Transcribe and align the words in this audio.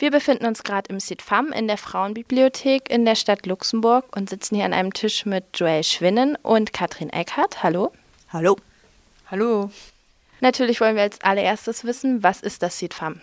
Wir 0.00 0.12
befinden 0.12 0.46
uns 0.46 0.62
gerade 0.62 0.90
im 0.90 1.00
CITFAM 1.00 1.50
in 1.50 1.66
der 1.66 1.76
Frauenbibliothek 1.76 2.88
in 2.88 3.04
der 3.04 3.16
Stadt 3.16 3.46
Luxemburg 3.46 4.16
und 4.16 4.30
sitzen 4.30 4.54
hier 4.54 4.64
an 4.64 4.72
einem 4.72 4.92
Tisch 4.92 5.26
mit 5.26 5.44
Joel 5.54 5.82
Schwinnen 5.82 6.36
und 6.36 6.72
Katrin 6.72 7.10
Eckhardt. 7.10 7.64
Hallo. 7.64 7.90
Hallo. 8.32 8.56
Hallo. 9.28 9.72
Natürlich 10.40 10.80
wollen 10.80 10.94
wir 10.94 11.02
als 11.02 11.20
allererstes 11.22 11.82
wissen, 11.82 12.22
was 12.22 12.42
ist 12.42 12.62
das 12.62 12.78
CITFAM? 12.78 13.20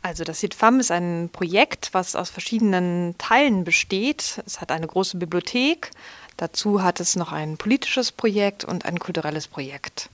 Also 0.00 0.24
das 0.24 0.40
CITFAM 0.40 0.80
ist 0.80 0.90
ein 0.90 1.28
Projekt, 1.30 1.90
was 1.92 2.16
aus 2.16 2.30
verschiedenen 2.30 3.18
Teilen 3.18 3.64
besteht. 3.64 4.42
Es 4.46 4.62
hat 4.62 4.72
eine 4.72 4.86
große 4.86 5.18
Bibliothek, 5.18 5.90
dazu 6.38 6.82
hat 6.82 7.00
es 7.00 7.16
noch 7.16 7.32
ein 7.32 7.58
politisches 7.58 8.12
Projekt 8.12 8.64
und 8.64 8.86
ein 8.86 8.98
kulturelles 8.98 9.46
Projekt. 9.46 10.08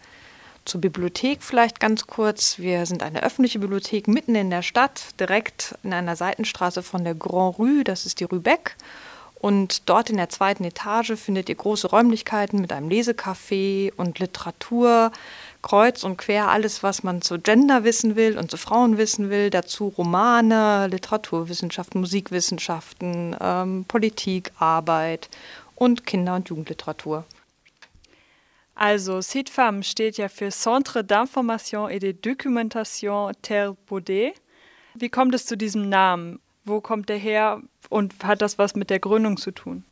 Zur 0.67 0.80
Bibliothek 0.80 1.45
vielleicht 1.45 1.79
ganz 1.79 2.09
kurz. 2.09 2.59
Wir 2.59 2.87
sind 2.87 3.05
eine 3.05 3.23
öffentliche 3.23 3.61
Bibliothek 3.61 4.09
mitten 4.09 4.35
in 4.35 4.51
der 4.51 4.62
Stadt, 4.62 5.01
direkt 5.20 5.77
in 5.84 5.92
einer 5.92 6.16
Seitenstraße 6.16 6.83
von 6.83 7.05
der 7.05 7.15
Grand 7.15 7.61
Rue, 7.61 7.84
das 7.84 8.05
ist 8.05 8.19
die 8.19 8.25
Rue 8.25 8.41
Beck. 8.41 8.77
Und 9.39 9.89
dort 9.89 10.11
in 10.11 10.16
der 10.16 10.29
zweiten 10.29 10.65
Etage 10.65 11.12
findet 11.12 11.48
ihr 11.48 11.55
große 11.55 11.89
Räumlichkeiten 11.89 12.61
mit 12.61 12.73
einem 12.73 12.89
Lesecafé 12.89 13.92
und 13.97 14.19
Literatur, 14.19 15.12
kreuz 15.62 16.02
und 16.02 16.16
quer 16.16 16.48
alles, 16.48 16.83
was 16.83 17.05
man 17.05 17.23
zu 17.23 17.39
Gender 17.39 17.84
wissen 17.84 18.17
will 18.17 18.37
und 18.37 18.51
zu 18.51 18.56
Frauen 18.56 18.98
wissen 18.98 19.30
will. 19.30 19.51
Dazu 19.51 19.95
Romane, 19.97 20.89
Literaturwissenschaften, 20.89 22.01
Musikwissenschaften, 22.01 23.37
ähm, 23.41 23.84
Politik, 23.87 24.51
Arbeit 24.59 25.28
und 25.77 26.06
Kinder- 26.06 26.34
und 26.34 26.48
Jugendliteratur. 26.48 27.25
Also 28.77 29.23
CITFAM 29.23 29.83
steht 29.83 30.19
ja 30.19 30.29
für 30.29 30.51
Centre 30.51 31.01
d'Information 31.01 31.89
et 31.89 32.03
de 32.03 32.12
Documentation 32.12 33.33
Terre 33.41 33.75
Baudet. 33.87 34.34
Wie 34.95 35.09
kommt 35.09 35.34
es 35.34 35.47
zu 35.47 35.57
diesem 35.57 35.89
Namen? 35.89 36.41
Wo 36.67 36.83
kommt 36.83 37.09
der 37.09 37.17
her 37.17 37.62
und 37.89 38.23
hat 38.23 38.42
das 38.42 38.59
was 38.59 38.77
mit 38.77 38.91
der 38.91 39.00
Gründung 39.00 39.39
zu 39.39 39.50
tun? 39.50 39.84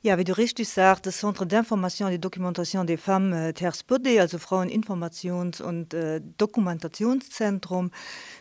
Ja, 0.00 0.16
wie 0.16 0.24
du 0.24 0.38
richtig 0.38 0.70
sagst, 0.70 1.04
das 1.04 1.18
Centre 1.18 1.44
d'Information 1.44 2.06
et 2.06 2.12
de 2.12 2.18
Documentation 2.18 2.86
des 2.86 2.98
Femmes 2.98 3.34
äh, 3.34 3.52
Terre 3.52 3.74
Baudet, 3.86 4.18
also 4.18 4.38
Fraueninformations- 4.38 5.60
und 5.60 5.92
äh, 5.92 6.22
Dokumentationszentrum, 6.38 7.90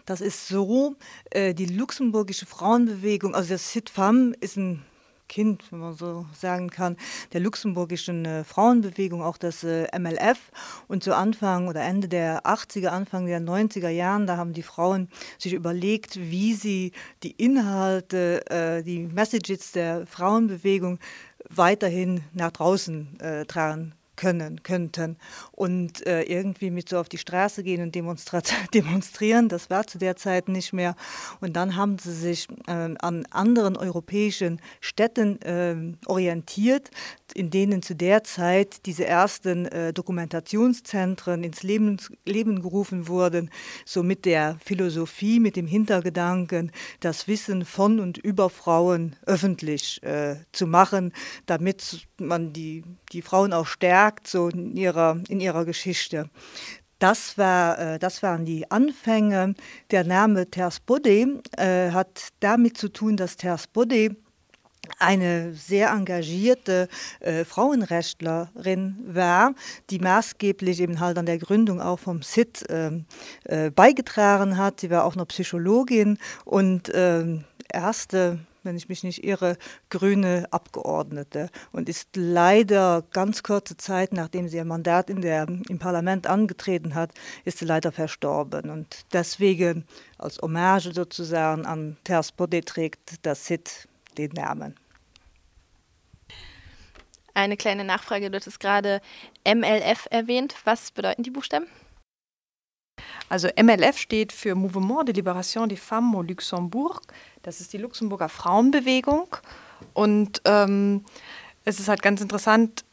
das 0.05 0.21
ist 0.21 0.47
so, 0.47 0.95
äh, 1.31 1.53
die 1.53 1.65
luxemburgische 1.65 2.45
Frauenbewegung, 2.45 3.35
also 3.35 3.49
das 3.49 3.71
CITFAM 3.71 4.33
ist 4.39 4.55
ein 4.55 4.85
Kind, 5.27 5.71
wenn 5.71 5.79
man 5.79 5.93
so 5.93 6.25
sagen 6.33 6.69
kann, 6.69 6.97
der 7.33 7.41
luxemburgischen 7.41 8.25
äh, 8.25 8.43
Frauenbewegung, 8.43 9.21
auch 9.21 9.37
das 9.37 9.63
äh, 9.63 9.87
MLF. 9.97 10.51
Und 10.87 11.03
zu 11.03 11.15
Anfang 11.15 11.67
oder 11.67 11.81
Ende 11.81 12.07
der 12.07 12.43
80er, 12.43 12.87
Anfang 12.87 13.25
der 13.25 13.41
90er 13.41 13.89
Jahren, 13.89 14.27
da 14.27 14.37
haben 14.37 14.53
die 14.53 14.63
Frauen 14.63 15.09
sich 15.37 15.53
überlegt, 15.53 16.17
wie 16.17 16.53
sie 16.53 16.91
die 17.23 17.31
Inhalte, 17.31 18.45
äh, 18.49 18.83
die 18.83 18.99
Messages 18.99 19.71
der 19.71 20.07
Frauenbewegung 20.07 20.99
weiterhin 21.49 22.23
nach 22.33 22.51
draußen 22.51 23.19
äh, 23.19 23.45
tragen 23.45 23.96
können, 24.17 24.63
könnten. 24.63 25.15
Und 25.53 26.05
äh, 26.05 26.23
irgendwie 26.23 26.69
mit 26.69 26.89
so 26.89 26.97
auf 26.97 27.07
die 27.07 27.17
Straße 27.17 27.63
gehen 27.63 27.81
und 27.81 27.95
demonstrieren, 28.73 29.47
das 29.47 29.69
war 29.69 29.87
zu 29.87 29.97
der 29.97 30.17
Zeit 30.17 30.49
nicht 30.49 30.73
mehr. 30.73 30.95
Und 31.39 31.55
dann 31.55 31.77
haben 31.77 31.97
sie 31.97 32.13
sich 32.13 32.47
äh, 32.67 32.71
an 32.99 33.25
anderen 33.31 33.77
europäischen 33.77 34.59
Städten 34.81 35.41
äh, 35.41 35.75
orientiert, 36.05 36.89
in 37.33 37.49
denen 37.49 37.81
zu 37.81 37.95
der 37.95 38.23
Zeit 38.23 38.85
diese 38.85 39.05
ersten 39.05 39.65
äh, 39.67 39.93
Dokumentationszentren 39.93 41.43
ins 41.43 41.63
Leben, 41.63 41.97
Leben 42.25 42.61
gerufen 42.61 43.07
wurden, 43.07 43.49
so 43.85 44.03
mit 44.03 44.25
der 44.25 44.57
Philosophie, 44.63 45.39
mit 45.39 45.55
dem 45.55 45.67
Hintergedanken, 45.67 46.71
das 46.99 47.27
Wissen 47.27 47.63
von 47.63 47.99
und 47.99 48.17
über 48.17 48.49
Frauen 48.49 49.15
öffentlich 49.25 50.01
äh, 50.03 50.37
zu 50.51 50.67
machen, 50.67 51.13
damit 51.45 52.07
man 52.19 52.53
die, 52.53 52.83
die 53.11 53.21
Frauen 53.21 53.53
auch 53.53 53.67
stärkt 53.67 54.06
so 54.23 54.49
in 54.49 54.75
ihrer, 54.75 55.19
in 55.29 55.39
ihrer 55.39 55.65
Geschichte. 55.65 56.29
Das, 56.99 57.37
war, 57.37 57.77
äh, 57.77 57.99
das 57.99 58.23
waren 58.23 58.45
die 58.45 58.69
Anfänge. 58.71 59.53
Der 59.91 60.03
Name 60.03 60.49
Tersbode 60.49 61.41
äh, 61.57 61.91
hat 61.91 62.29
damit 62.39 62.77
zu 62.77 62.89
tun, 62.89 63.17
dass 63.17 63.37
Tersbode 63.37 64.15
eine 64.99 65.53
sehr 65.53 65.89
engagierte 65.89 66.87
äh, 67.19 67.43
Frauenrechtlerin 67.43 68.97
war, 69.05 69.53
die 69.89 69.99
maßgeblich 69.99 70.79
eben 70.79 70.99
halt 70.99 71.17
an 71.17 71.25
der 71.25 71.37
Gründung 71.37 71.81
auch 71.81 71.99
vom 71.99 72.21
SID 72.21 72.65
ähm, 72.69 73.05
äh, 73.43 73.69
beigetragen 73.69 74.57
hat. 74.57 74.79
Sie 74.79 74.89
war 74.89 75.03
auch 75.03 75.15
noch 75.15 75.27
Psychologin 75.27 76.17
und 76.45 76.89
äh, 76.89 77.39
erste 77.71 78.39
wenn 78.67 78.77
ich 78.77 78.89
mich 78.89 79.03
nicht 79.03 79.23
irre, 79.23 79.57
grüne 79.89 80.47
Abgeordnete 80.51 81.49
und 81.71 81.89
ist 81.89 82.09
leider 82.15 83.03
ganz 83.11 83.41
kurze 83.41 83.77
Zeit, 83.77 84.13
nachdem 84.13 84.47
sie 84.47 84.57
ihr 84.57 84.65
Mandat 84.65 85.09
in 85.09 85.21
der, 85.21 85.47
im 85.47 85.79
Parlament 85.79 86.27
angetreten 86.27 86.93
hat, 86.93 87.11
ist 87.45 87.57
sie 87.57 87.65
leider 87.65 87.91
verstorben. 87.91 88.69
Und 88.69 89.05
deswegen 89.13 89.85
als 90.19 90.37
Hommage 90.39 90.93
sozusagen 90.93 91.65
an 91.65 91.97
Ters 92.03 92.31
Bode 92.31 92.61
trägt 92.61 93.25
das 93.25 93.45
SID 93.45 93.87
den 94.17 94.31
Namen. 94.33 94.75
Eine 97.33 97.55
kleine 97.55 97.83
Nachfrage, 97.83 98.31
du 98.31 98.35
hattest 98.37 98.59
gerade 98.59 98.99
MLF 99.47 100.07
erwähnt. 100.09 100.55
Was 100.63 100.91
bedeuten 100.91 101.23
die 101.23 101.29
Buchstaben? 101.29 101.67
Also 103.29 103.49
MLF 103.61 103.97
steht 103.97 104.31
für 104.31 104.55
Mouvement 104.55 105.05
de 105.05 105.13
Libération 105.13 105.67
des 105.67 105.79
Femmes 105.79 106.15
au 106.15 106.21
Luxembourg. 106.21 107.01
Das 107.47 107.61
ist 107.61 107.71
die 107.71 107.77
Luxemburger 107.77 108.27
Frauenbewegung. 108.27 109.37
Und 109.93 110.41
ähm, 110.43 111.05
es 111.63 111.79
ist 111.79 111.87
halt 111.87 112.01
ganz 112.01 112.19
interessant, 112.19 112.83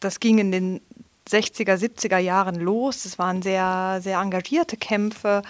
das 0.00 0.18
ging 0.18 0.38
in 0.38 0.50
den 0.50 0.80
60er, 1.28 1.76
70er 1.76 2.16
Jahren 2.16 2.54
los. 2.54 3.04
Es 3.04 3.18
waren 3.18 3.42
sehr, 3.42 4.00
sehr 4.02 4.18
engagierte 4.20 4.78
Kämpfe 4.78 5.42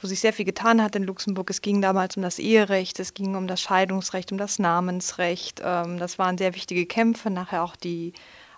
wo 0.00 0.06
sich 0.06 0.20
sehr 0.20 0.32
viel 0.32 0.44
getan 0.44 0.82
hat 0.82 0.94
in 0.96 1.02
Luxemburg. 1.02 1.50
Es 1.50 1.60
ging 1.60 1.82
damals 1.82 2.16
um 2.16 2.22
das 2.22 2.38
Eherecht, 2.38 3.00
es 3.00 3.14
ging 3.14 3.34
um 3.34 3.48
das 3.48 3.60
Scheidungsrecht, 3.60 4.30
um 4.30 4.38
das 4.38 4.58
Namensrecht. 4.58 5.60
Ähm, 5.64 5.98
das 5.98 6.18
waren 6.18 6.38
sehr 6.38 6.54
wichtige 6.54 6.86
Kämpfe, 6.86 7.30
nachher 7.30 7.64
auch 7.64 7.74
die 7.74 8.12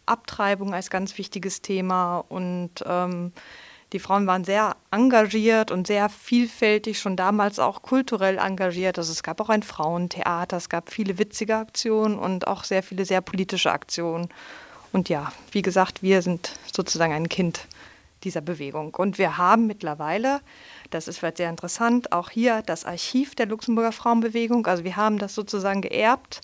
Abtreibung 0.04 0.74
als 0.74 0.90
ganz 0.90 1.16
wichtiges 1.16 1.62
Thema. 1.62 2.18
Und 2.28 2.84
ähm, 2.84 3.32
die 3.92 3.98
Frauen 3.98 4.26
waren 4.26 4.44
sehr 4.44 4.76
engagiert 4.90 5.70
und 5.70 5.86
sehr 5.86 6.08
vielfältig, 6.08 6.98
schon 6.98 7.16
damals 7.16 7.58
auch 7.58 7.82
kulturell 7.82 8.38
engagiert. 8.38 8.98
Also 8.98 9.10
es 9.12 9.22
gab 9.22 9.40
auch 9.40 9.48
ein 9.48 9.62
Frauentheater, 9.62 10.56
es 10.56 10.68
gab 10.68 10.90
viele 10.90 11.18
witzige 11.18 11.56
Aktionen 11.56 12.18
und 12.18 12.46
auch 12.46 12.64
sehr 12.64 12.82
viele 12.82 13.04
sehr 13.04 13.20
politische 13.20 13.72
Aktionen. 13.72 14.28
Und 14.92 15.08
ja, 15.08 15.32
wie 15.52 15.62
gesagt, 15.62 16.02
wir 16.02 16.22
sind 16.22 16.52
sozusagen 16.72 17.12
ein 17.12 17.28
Kind 17.28 17.66
dieser 18.24 18.40
Bewegung. 18.40 18.94
Und 18.94 19.18
wir 19.18 19.38
haben 19.38 19.66
mittlerweile 19.66 20.40
das 20.90 21.06
ist 21.08 21.18
vielleicht 21.18 21.38
sehr 21.38 21.50
interessant. 21.50 22.12
Auch 22.12 22.30
hier 22.30 22.62
das 22.62 22.84
Archiv 22.84 23.34
der 23.34 23.46
Luxemburger 23.46 23.92
Frauenbewegung. 23.92 24.66
Also 24.66 24.84
wir 24.84 24.96
haben 24.96 25.18
das 25.18 25.34
sozusagen 25.34 25.80
geerbt. 25.80 26.40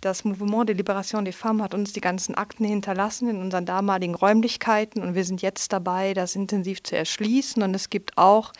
Das 0.00 0.24
Mouvement 0.24 0.64
de 0.64 0.76
Libération 0.76 1.24
des 1.24 1.34
Femmes 1.34 1.62
hat 1.62 1.74
uns 1.74 1.92
die 1.92 2.00
ganzen 2.00 2.36
Akten 2.36 2.64
hinterlassen 2.64 3.28
in 3.28 3.40
unseren 3.40 3.66
damaligen 3.66 4.14
Räumlichkeiten 4.14 5.02
und 5.02 5.16
wir 5.16 5.24
sind 5.24 5.42
jetzt 5.42 5.72
dabei, 5.72 6.14
das 6.14 6.36
intensiv 6.36 6.82
zu 6.84 6.96
erschließen. 6.96 7.62
Und 7.62 7.74
es 7.74 7.90
gibt 7.90 8.16
auch 8.16 8.52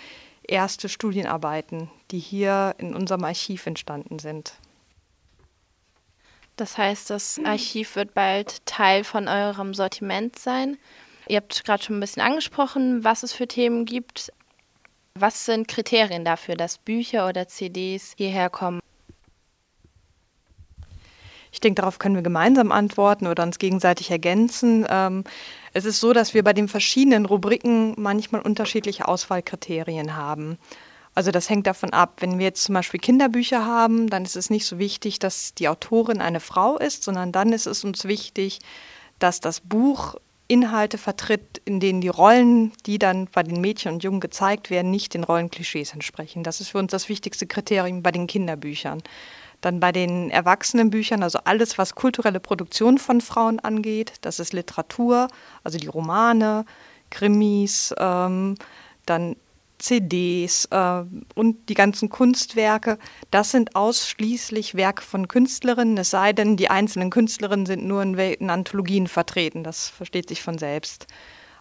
erste 0.42 0.88
Studienarbeiten, 0.88 1.90
die 2.10 2.18
hier 2.18 2.74
in 2.78 2.94
unserem 2.94 3.22
Archiv 3.22 3.66
entstanden 3.66 4.18
sind. 4.18 4.54
Das 6.56 6.76
heißt, 6.76 7.10
das 7.10 7.38
Archiv 7.44 7.94
wird 7.94 8.14
bald 8.14 8.66
Teil 8.66 9.04
von 9.04 9.28
eurem 9.28 9.74
Sortiment 9.74 10.36
sein. 10.36 10.76
Ihr 11.28 11.36
habt 11.36 11.64
gerade 11.64 11.84
schon 11.84 11.98
ein 11.98 12.00
bisschen 12.00 12.22
angesprochen, 12.22 13.04
was 13.04 13.22
es 13.22 13.32
für 13.32 13.46
Themen 13.46 13.84
gibt. 13.84 14.32
Was 15.14 15.44
sind 15.44 15.68
Kriterien 15.68 16.24
dafür, 16.24 16.56
dass 16.56 16.78
Bücher 16.78 17.28
oder 17.28 17.46
CDs 17.46 18.14
hierher 18.16 18.50
kommen? 18.50 18.80
Ich 21.52 21.60
denke, 21.60 21.80
darauf 21.80 21.98
können 21.98 22.14
wir 22.14 22.22
gemeinsam 22.22 22.72
antworten 22.72 23.26
oder 23.26 23.42
uns 23.42 23.58
gegenseitig 23.58 24.10
ergänzen. 24.10 24.86
Ähm, 24.88 25.24
es 25.72 25.84
ist 25.84 26.00
so, 26.00 26.12
dass 26.12 26.34
wir 26.34 26.44
bei 26.44 26.52
den 26.52 26.68
verschiedenen 26.68 27.26
Rubriken 27.26 27.94
manchmal 27.96 28.42
unterschiedliche 28.42 29.08
Auswahlkriterien 29.08 30.16
haben. 30.16 30.58
Also 31.14 31.32
das 31.32 31.50
hängt 31.50 31.66
davon 31.66 31.92
ab, 31.92 32.18
wenn 32.20 32.38
wir 32.38 32.46
jetzt 32.46 32.62
zum 32.62 32.74
Beispiel 32.74 33.00
Kinderbücher 33.00 33.66
haben, 33.66 34.08
dann 34.08 34.24
ist 34.24 34.36
es 34.36 34.50
nicht 34.50 34.66
so 34.66 34.78
wichtig, 34.78 35.18
dass 35.18 35.52
die 35.52 35.68
Autorin 35.68 36.20
eine 36.20 36.38
Frau 36.38 36.78
ist, 36.78 37.02
sondern 37.02 37.32
dann 37.32 37.52
ist 37.52 37.66
es 37.66 37.82
uns 37.82 38.04
wichtig, 38.04 38.60
dass 39.18 39.40
das 39.40 39.60
Buch 39.60 40.14
Inhalte 40.46 40.96
vertritt, 40.96 41.60
in 41.64 41.80
denen 41.80 42.00
die 42.00 42.08
Rollen, 42.08 42.72
die 42.86 42.98
dann 42.98 43.26
bei 43.32 43.42
den 43.42 43.60
Mädchen 43.60 43.92
und 43.92 44.02
Jungen 44.02 44.20
gezeigt 44.20 44.70
werden, 44.70 44.90
nicht 44.90 45.12
den 45.12 45.24
Rollenklischees 45.24 45.92
entsprechen. 45.92 46.42
Das 46.42 46.60
ist 46.60 46.68
für 46.68 46.78
uns 46.78 46.90
das 46.90 47.08
wichtigste 47.08 47.46
Kriterium 47.46 48.02
bei 48.02 48.12
den 48.12 48.26
Kinderbüchern. 48.26 49.02
Dann 49.60 49.80
bei 49.80 49.90
den 49.92 50.30
Erwachsenenbüchern, 50.30 51.22
also 51.22 51.40
alles, 51.44 51.78
was 51.78 51.94
kulturelle 51.94 52.40
Produktion 52.40 52.98
von 52.98 53.20
Frauen 53.20 53.58
angeht, 53.58 54.14
das 54.20 54.38
ist 54.38 54.52
Literatur, 54.52 55.28
also 55.64 55.78
die 55.78 55.88
Romane, 55.88 56.64
Krimis, 57.10 57.94
ähm, 57.98 58.56
dann 59.06 59.36
CDs 59.78 60.66
äh, 60.70 61.04
und 61.34 61.68
die 61.68 61.74
ganzen 61.74 62.08
Kunstwerke, 62.08 62.98
das 63.30 63.50
sind 63.50 63.76
ausschließlich 63.76 64.74
Werke 64.74 65.02
von 65.02 65.28
Künstlerinnen, 65.28 65.96
es 65.96 66.10
sei 66.10 66.32
denn, 66.32 66.56
die 66.56 66.70
einzelnen 66.70 67.10
Künstlerinnen 67.10 67.66
sind 67.66 67.84
nur 67.84 68.02
in, 68.02 68.14
in 68.14 68.50
Anthologien 68.50 69.06
vertreten. 69.06 69.64
Das 69.64 69.88
versteht 69.88 70.28
sich 70.28 70.42
von 70.42 70.58
selbst. 70.58 71.06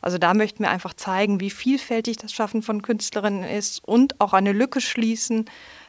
Also 0.02 0.18
da 0.18 0.34
möchten 0.34 0.64
wir 0.64 0.70
einfach 0.70 0.94
zeigen, 0.94 1.40
wie 1.40 1.50
vielfältig 1.50 2.18
das 2.18 2.32
Schaffen 2.32 2.62
von 2.62 2.82
Künstlerinnen 2.82 3.44
ist 3.44 3.84
und 3.84 4.20
auch 4.22 4.34
eine 4.34 4.52
Lücke 4.52 4.80
schließen 4.80 5.46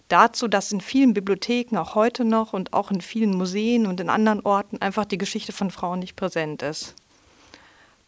dazu, 0.09 0.49
dass 0.49 0.73
in 0.73 0.81
vielen 0.81 1.15
Bibliotheken 1.15 1.79
auch 1.79 1.95
heute 1.95 2.25
noch 2.25 2.53
und 2.53 2.73
auch 2.73 2.91
in 2.91 3.01
vielen 3.01 3.37
Museen 3.37 3.87
und 3.87 4.01
in 4.01 4.11
anderen 4.11 4.41
Orten 4.41 4.79
einfach 4.81 5.05
die 5.05 5.19
Geschichte 5.19 5.53
von 5.53 5.71
Frauen 5.71 6.01
nicht 6.01 6.17
präsent 6.17 6.63
ist. 6.63 6.95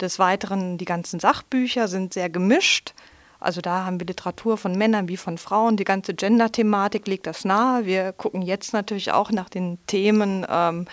Des 0.00 0.19
Weiteren, 0.19 0.79
die 0.79 0.87
ganzen 0.87 1.20
Sachbücher 1.20 1.87
sind 1.87 2.14
sehr 2.14 2.31
gemischt. 2.31 2.94
Also 3.38 3.61
da 3.61 3.85
haben 3.85 3.99
wir 3.99 4.06
Literatur 4.06 4.56
von 4.58 4.76
Männern 4.76 5.08
wie 5.08 5.17
von 5.17 5.38
Frauen. 5.38 5.76
Die 5.76 5.85
ganze 5.85 6.14
Gender-Thematik 6.14 7.06
legt 7.06 7.26
das 7.26 7.44
nahe. 7.44 7.87
Wir 7.87 8.12
gucken 8.12 8.43
jetzt 8.43 8.73
natürlich 8.73 9.12
auch 9.12 9.31
nach 9.31 9.49
den 9.49 9.79
Themen, 9.87 10.47
ähm, 10.49 10.87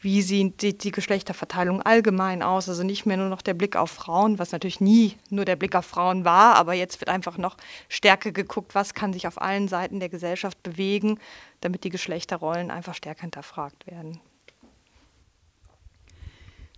wie 0.00 0.22
sieht 0.22 0.62
die, 0.62 0.76
die, 0.76 0.90
Geschlechterverteilung 0.90 1.82
allgemein 1.82 2.42
aus. 2.42 2.68
Also 2.68 2.82
nicht 2.82 3.06
mehr 3.06 3.16
nur 3.16 3.28
noch 3.28 3.42
der 3.42 3.54
Blick 3.54 3.76
auf 3.76 3.90
Frauen, 3.90 4.38
was 4.38 4.52
natürlich 4.52 4.80
nie 4.80 5.16
nur 5.28 5.44
der 5.44 5.56
Blick 5.56 5.74
auf 5.74 5.86
Frauen 5.86 6.24
war, 6.24 6.56
aber 6.56 6.74
jetzt 6.74 7.00
wird 7.00 7.10
einfach 7.10 7.38
noch 7.38 7.56
stärker 7.88 8.32
geguckt, 8.32 8.74
was 8.74 8.94
kann 8.94 9.12
sich 9.12 9.26
auf 9.26 9.40
allen 9.40 9.68
Seiten 9.68 10.00
der 10.00 10.08
Gesellschaft 10.08 10.62
bewegen, 10.62 11.18
damit 11.60 11.84
die 11.84 11.90
Geschlechterrollen 11.90 12.70
einfach 12.70 12.94
stärker 12.94 13.22
hinterfragt 13.22 13.86
werden. 13.86 14.20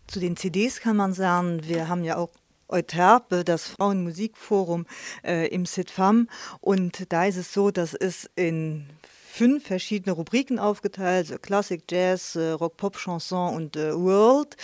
Zu 0.06 0.20
den 0.20 0.36
CDs 0.36 0.80
kann 0.80 0.96
man 0.96 1.14
sagen, 1.14 1.66
wir 1.66 1.88
haben 1.88 2.04
ja 2.04 2.16
auch 2.16 2.30
Euterpe, 2.68 3.44
das 3.44 3.68
Frauenmusikforum 3.68 4.86
äh, 5.22 5.46
im 5.48 5.66
SITFAM. 5.66 6.28
Und 6.60 7.12
da 7.12 7.26
ist 7.26 7.36
es 7.36 7.52
so, 7.52 7.70
dass 7.70 7.94
es 7.94 8.28
in 8.34 8.88
fünf 9.32 9.66
verschiedene 9.66 10.14
Rubriken 10.14 10.58
aufgeteilt, 10.58 11.28
so 11.28 11.38
Classic, 11.38 11.82
Jazz, 11.90 12.36
äh, 12.36 12.50
Rock, 12.50 12.76
Pop, 12.76 12.98
Chanson 12.98 13.54
und 13.54 13.76
äh, 13.76 13.94
World. 13.94 14.58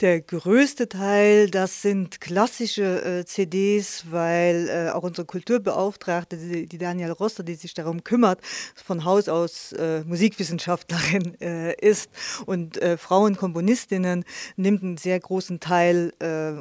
Der 0.00 0.20
größte 0.20 0.88
Teil, 0.88 1.50
das 1.50 1.82
sind 1.82 2.20
klassische 2.20 3.02
äh, 3.04 3.24
CDs, 3.24 4.04
weil 4.10 4.90
auch 4.92 5.02
unsere 5.02 5.24
Kulturbeauftragte, 5.24 6.36
die, 6.36 6.78
Daniel 6.78 7.12
Roster, 7.12 7.42
die 7.42 7.54
sich 7.54 7.74
darum 7.74 8.04
kümmert, 8.04 8.40
von 8.74 9.04
Haus 9.04 9.28
aus 9.28 9.74
Musikwissenschaftlerin 10.04 11.34
ist 11.80 12.10
und 12.44 12.78
Frauenkomponistinnen 12.98 14.24
nimmt 14.56 14.82
einen 14.82 14.96
sehr 14.96 15.18
großen 15.20 15.60
Teil 15.60 16.12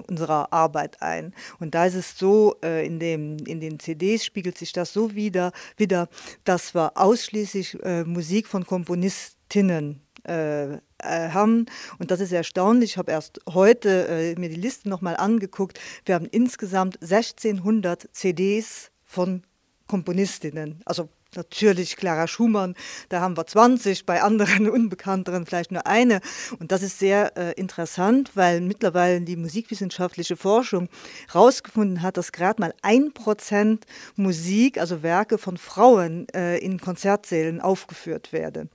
unserer 0.08 0.54
Arbeit 0.54 1.02
ein. 1.02 1.34
Und 1.60 1.74
da 1.76 1.86
ist 1.86 1.96
es 1.96 2.18
so, 2.18 2.54
in, 2.62 3.00
dem, 3.00 3.38
in 3.46 3.60
den 3.60 3.80
CDs 3.80 4.24
spiegelt 4.24 4.58
sich 4.58 4.74
das 4.74 4.94
so 4.94 5.16
wieder, 5.16 5.52
wieder 5.76 6.08
dass 6.44 6.76
wir 6.76 6.94
ausschließlich 6.96 7.43
äh, 7.84 8.04
Musik 8.04 8.48
von 8.48 8.66
Komponistinnen 8.66 10.02
äh, 10.28 10.74
äh, 10.74 10.80
haben. 11.00 11.66
Und 12.00 12.12
das 12.12 12.20
ist 12.20 12.32
erstaunlich. 12.32 12.92
Ich 12.92 12.98
habe 12.98 13.12
erst 13.12 13.42
heute 13.54 14.08
äh, 14.08 14.40
mir 14.40 14.50
die 14.50 14.56
Liste 14.56 14.90
nochmal 14.90 15.18
angeguckt. 15.18 15.80
Wir 16.06 16.16
haben 16.16 16.26
insgesamt 16.26 17.02
1600 17.02 18.08
CDs 18.14 18.92
von 19.04 19.44
Komponistinnen. 19.88 20.82
Also 20.86 21.10
natürlich 21.36 21.96
Clara 21.96 22.28
Schumann, 22.28 22.76
da 23.10 23.22
haben 23.22 23.38
wir 23.38 23.46
20, 23.46 24.06
bei 24.06 24.22
anderen 24.22 24.70
Unbekannteren 24.70 25.46
vielleicht 25.46 25.72
nur 25.72 25.88
eine. 25.88 26.22
Und 26.60 26.72
das 26.72 26.84
ist 26.84 27.00
sehr 27.00 27.36
äh, 27.38 27.54
interessant, 27.54 28.32
weil 28.36 28.62
mittlerweile 28.62 29.22
die 29.22 29.36
musikwissenschaftliche 29.36 30.38
Forschung 30.38 30.90
herausgefunden 31.32 32.02
hat, 32.02 32.18
dass 32.18 32.32
gerade 32.32 32.62
mal 32.62 32.74
ein 32.82 33.14
Prozent 33.14 33.86
Musik, 34.16 34.78
also 34.78 35.04
Werke 35.04 35.38
von 35.38 35.58
Frauen 35.58 36.28
äh, 36.34 36.58
in 36.58 36.80
Konzertsälen 36.80 37.62
aufgeführt 37.62 38.34
werden. 38.34 38.70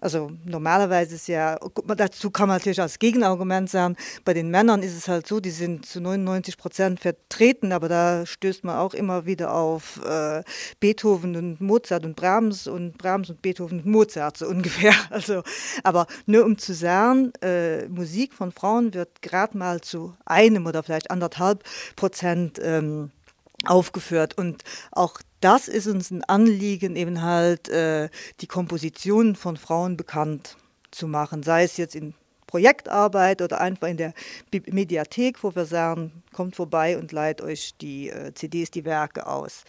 Also 0.00 0.30
normalerweise 0.44 1.14
ist 1.14 1.26
ja, 1.26 1.58
dazu 1.96 2.30
kann 2.30 2.48
man 2.48 2.58
natürlich 2.58 2.80
als 2.80 2.98
Gegenargument 2.98 3.70
sagen, 3.70 3.96
bei 4.24 4.34
den 4.34 4.50
Männern 4.50 4.82
ist 4.82 4.94
es 4.94 5.08
halt 5.08 5.26
so, 5.26 5.40
die 5.40 5.50
sind 5.50 5.86
zu 5.86 6.00
99 6.00 6.58
Prozent 6.58 7.00
vertreten, 7.00 7.72
aber 7.72 7.88
da 7.88 8.26
stößt 8.26 8.64
man 8.64 8.76
auch 8.76 8.92
immer 8.92 9.24
wieder 9.24 9.54
auf 9.54 10.00
äh, 10.04 10.42
Beethoven 10.80 11.36
und 11.36 11.60
Mozart 11.62 12.04
und 12.04 12.14
Brahms 12.14 12.66
und 12.66 12.98
Brahms 12.98 13.30
und 13.30 13.40
Beethoven 13.40 13.78
und 13.80 13.86
Mozart 13.86 14.36
so 14.36 14.46
ungefähr. 14.56 14.94
Also, 15.10 15.42
aber 15.82 16.06
nur 16.26 16.44
um 16.44 16.58
zu 16.58 16.74
sagen, 16.74 17.32
äh, 17.40 17.88
Musik 17.88 18.34
von 18.34 18.52
Frauen 18.52 18.92
wird 18.92 19.22
gerade 19.22 19.56
mal 19.56 19.80
zu 19.80 20.14
einem 20.26 20.66
oder 20.66 20.82
vielleicht 20.82 21.10
anderthalb 21.10 21.64
Prozent 21.96 22.60
ähm, 22.62 23.10
aufgeführt 23.64 24.36
und 24.36 24.62
auch 24.92 25.20
das 25.46 25.68
ist 25.68 25.86
uns 25.86 26.10
ein 26.10 26.24
Anliegen, 26.24 26.96
eben 26.96 27.22
halt 27.22 27.68
äh, 27.68 28.08
die 28.40 28.48
Kompositionen 28.48 29.36
von 29.36 29.56
Frauen 29.56 29.96
bekannt 29.96 30.56
zu 30.90 31.06
machen, 31.06 31.44
sei 31.44 31.62
es 31.62 31.76
jetzt 31.76 31.94
in 31.94 32.14
Projektarbeit 32.48 33.40
oder 33.42 33.60
einfach 33.60 33.86
in 33.86 33.96
der 33.96 34.12
Mediathek, 34.50 35.44
wo 35.44 35.54
wir 35.54 35.64
sagen, 35.64 36.24
kommt 36.32 36.56
vorbei 36.56 36.98
und 36.98 37.12
leiht 37.12 37.42
euch 37.42 37.76
die 37.80 38.08
äh, 38.08 38.34
CDs, 38.34 38.72
die 38.72 38.84
Werke 38.84 39.28
aus. 39.28 39.62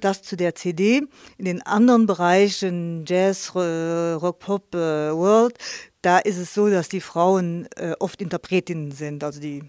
Das 0.00 0.22
zu 0.22 0.36
der 0.36 0.54
CD. 0.54 1.02
In 1.36 1.46
den 1.46 1.62
anderen 1.62 2.06
Bereichen, 2.06 3.04
Jazz, 3.04 3.56
Rock, 3.56 4.38
Pop, 4.38 4.72
äh, 4.72 5.12
World, 5.12 5.58
da 6.00 6.18
ist 6.18 6.38
es 6.38 6.54
so, 6.54 6.70
dass 6.70 6.88
die 6.88 7.00
Frauen 7.00 7.66
äh, 7.74 7.94
oft 7.98 8.22
Interpretinnen 8.22 8.92
sind, 8.92 9.24
also 9.24 9.40
die 9.40 9.64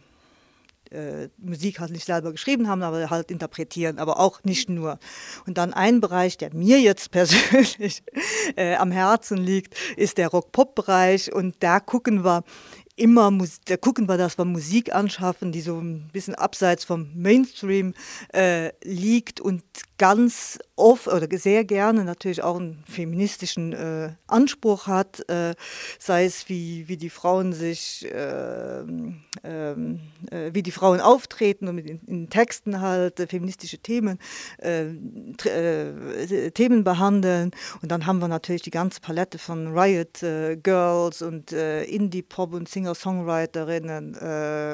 äh, 0.92 1.30
Musik 1.38 1.80
halt 1.80 1.92
nicht 1.92 2.06
selber 2.06 2.32
geschrieben 2.32 2.68
haben, 2.68 2.84
aber 2.84 3.10
halt 3.10 3.32
interpretieren, 3.32 4.00
aber 4.00 4.20
auch 4.20 4.44
nicht 4.44 4.70
nur. 4.70 5.00
Und 5.46 5.58
dann 5.58 5.74
ein 5.74 6.02
Bereich, 6.02 6.38
der 6.38 6.54
mir 6.54 6.80
jetzt 6.80 7.12
persönlich 7.16 8.04
äh, 8.56 8.76
am 8.76 8.92
Herzen 8.92 9.38
liegt, 9.38 9.76
ist 9.98 10.18
der 10.18 10.30
Rock-Pop-Bereich 10.30 11.34
und 11.34 11.56
da 11.60 11.80
gucken 11.80 12.24
wir 12.24 12.44
immer, 12.96 13.32
da 13.66 13.78
gucken 13.78 14.08
wir, 14.08 14.18
dass 14.18 14.38
wir 14.38 14.46
Musik 14.46 14.94
anschaffen, 14.96 15.52
die 15.52 15.62
so 15.62 15.80
ein 15.80 16.10
bisschen 16.14 16.36
abseits 16.36 16.86
vom 16.86 17.12
Mainstream 17.14 17.94
äh, 18.34 18.72
liegt 18.84 19.42
und 19.42 19.64
ganz 19.98 20.60
oft 20.76 21.08
oder 21.08 21.28
sehr 21.38 21.64
gerne 21.64 22.04
natürlich 22.04 22.44
auch 22.44 22.58
einen 22.58 22.84
feministischen 22.88 23.74
äh, 23.74 24.12
Anspruch 24.28 24.88
hat, 24.88 25.28
äh, 25.30 25.56
sei 26.00 26.26
es 26.26 26.50
wie, 26.50 26.90
wie 26.90 26.98
die 26.98 27.10
Frauen 27.10 27.54
sich, 27.54 28.06
ähm, 28.14 29.22
ähm, 29.44 30.02
äh, 30.32 30.50
wie 30.54 30.64
die 30.64 30.72
Frauen 30.72 31.00
auftreten 31.00 31.70
und 31.70 31.78
in, 31.78 32.02
in 32.08 32.30
Texten 32.30 32.82
halt 32.82 33.22
äh, 33.22 33.28
feministische 33.28 33.78
Themen, 33.78 34.20
äh, 34.58 34.88
äh, 35.46 36.52
Themen 36.52 36.84
behandeln. 36.84 37.52
Und 37.82 37.92
dann 37.92 38.06
haben 38.06 38.20
wir 38.20 38.28
natürlich 38.28 38.64
die 38.64 38.72
ganze 38.72 39.00
Palette 39.00 39.38
von 39.38 39.78
Riot 39.78 40.20
Girls 40.64 41.22
und 41.22 41.52
Indie-Pop 41.52 42.54
und 42.54 42.68
Singer-Songwriterinnen 42.68 44.16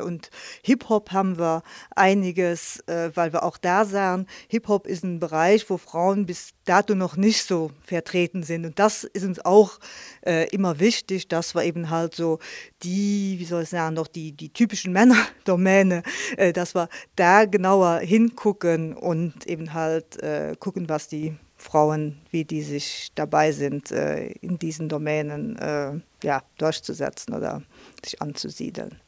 und 0.04 0.30
Hip-Hop 0.64 1.12
haben 1.12 1.38
wir 1.38 1.64
einiges, 1.96 2.84
weil 2.88 3.34
wir 3.34 3.44
auch 3.44 3.58
da 3.58 3.86
sagen, 3.86 4.28
Hip-Hop 4.48 4.88
ist 4.88 5.04
ein 5.04 5.11
Bereich, 5.20 5.70
wo 5.70 5.78
Frauen 5.78 6.26
bis 6.26 6.52
dato 6.66 6.96
noch 6.96 7.18
nicht 7.18 7.44
so 7.44 7.72
vertreten 7.84 8.44
sind. 8.44 8.66
Und 8.66 8.80
das 8.80 9.04
ist 9.04 9.26
uns 9.26 9.44
auch 9.44 9.80
äh, 10.26 10.48
immer 10.50 10.80
wichtig, 10.80 11.28
dass 11.28 11.56
wir 11.56 11.64
eben 11.64 11.90
halt 11.90 12.16
so 12.16 12.40
die, 12.84 13.36
wie 13.38 13.46
soll 13.46 13.64
ich 13.64 13.70
sagen, 13.70 13.96
noch 13.96 14.08
die, 14.08 14.32
die 14.32 14.50
typischen 14.50 14.94
Männerdomäne, 14.94 16.04
äh, 16.38 16.54
dass 16.54 16.76
wir 16.76 16.90
da 17.16 17.46
genauer 17.46 18.00
hingucken 18.00 18.94
und 18.96 19.46
eben 19.48 19.74
halt 19.74 20.22
äh, 20.22 20.56
gucken, 20.60 20.90
was 20.90 21.08
die 21.08 21.36
Frauen, 21.58 22.18
wie 22.32 22.44
die 22.44 22.64
sich 22.64 23.12
dabei 23.14 23.52
sind, 23.52 23.92
äh, 23.92 24.28
in 24.42 24.58
diesen 24.58 24.90
Domänen 24.90 25.58
äh, 25.58 25.94
ja, 26.24 26.42
durchzusetzen 26.58 27.34
oder 27.36 27.62
sich 28.04 28.22
anzusiedeln. 28.22 29.00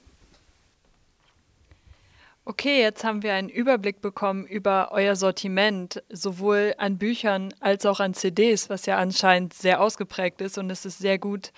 Okay, 2.45 2.81
jetzt 2.81 3.05
haben 3.05 3.23
wir 3.23 3.35
einen 3.35 3.47
Überblick 3.47 4.01
bekommen 4.01 4.45
über 4.45 4.89
euer 4.91 5.15
Sortiment, 5.15 6.03
sowohl 6.09 6.75
an 6.77 6.97
Büchern 6.97 7.53
als 7.61 7.85
auch 7.85 8.01
an 8.01 8.13
CDs, 8.13 8.69
was 8.69 8.85
ja 8.85 8.97
anscheinend 8.97 9.53
sehr 9.53 9.79
ausgeprägt 9.79 10.41
ist. 10.41 10.57
Und 10.57 10.69
es 10.69 10.83
ist 10.83 10.99
sehr 10.99 11.17
gut, 11.17 11.53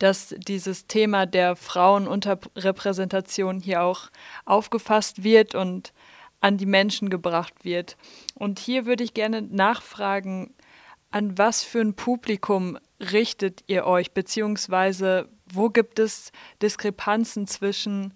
dass 0.00 0.34
dieses 0.36 0.88
Thema 0.88 1.26
der 1.26 1.54
Frauenunterrepräsentation 1.54 3.60
hier 3.60 3.82
auch 3.82 4.10
aufgefasst 4.44 5.22
wird 5.22 5.54
und 5.54 5.92
an 6.40 6.58
die 6.58 6.66
Menschen 6.66 7.10
gebracht 7.10 7.54
wird. 7.62 7.96
Und 8.34 8.58
hier 8.58 8.86
würde 8.86 9.04
ich 9.04 9.14
gerne 9.14 9.40
nachfragen, 9.40 10.52
an 11.12 11.38
was 11.38 11.62
für 11.62 11.80
ein 11.80 11.94
Publikum 11.94 12.76
richtet 12.98 13.62
ihr 13.68 13.86
euch, 13.86 14.10
beziehungsweise 14.10 15.28
wo 15.46 15.68
gibt 15.68 16.00
es 16.00 16.32
Diskrepanzen 16.60 17.46
zwischen 17.46 18.14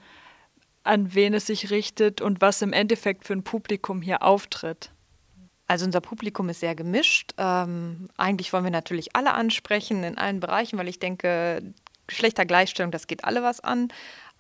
an 0.89 1.15
wen 1.15 1.35
es 1.35 1.47
sich 1.47 1.71
richtet 1.71 2.21
und 2.21 2.41
was 2.41 2.63
im 2.63 2.73
Endeffekt 2.73 3.25
für 3.25 3.35
ein 3.35 3.45
Publikum 3.45 4.03
hier 4.03 4.23
auftritt? 4.23 4.91
Also 5.67 5.85
unser 5.85 6.01
Publikum 6.01 6.49
ist 6.49 6.61
sehr 6.61 6.75
gemischt. 6.75 7.35
Ähm, 7.37 8.09
eigentlich 8.17 8.53
wollen 8.53 8.65
wir 8.65 8.71
natürlich 8.71 9.15
alle 9.15 9.35
ansprechen 9.35 10.03
in 10.03 10.17
allen 10.17 10.41
Bereichen, 10.41 10.79
weil 10.79 10.89
ich 10.89 10.99
denke, 10.99 11.75
Geschlechtergleichstellung, 12.07 12.91
das 12.91 13.07
geht 13.07 13.25
alle 13.25 13.43
was 13.43 13.61
an. 13.61 13.89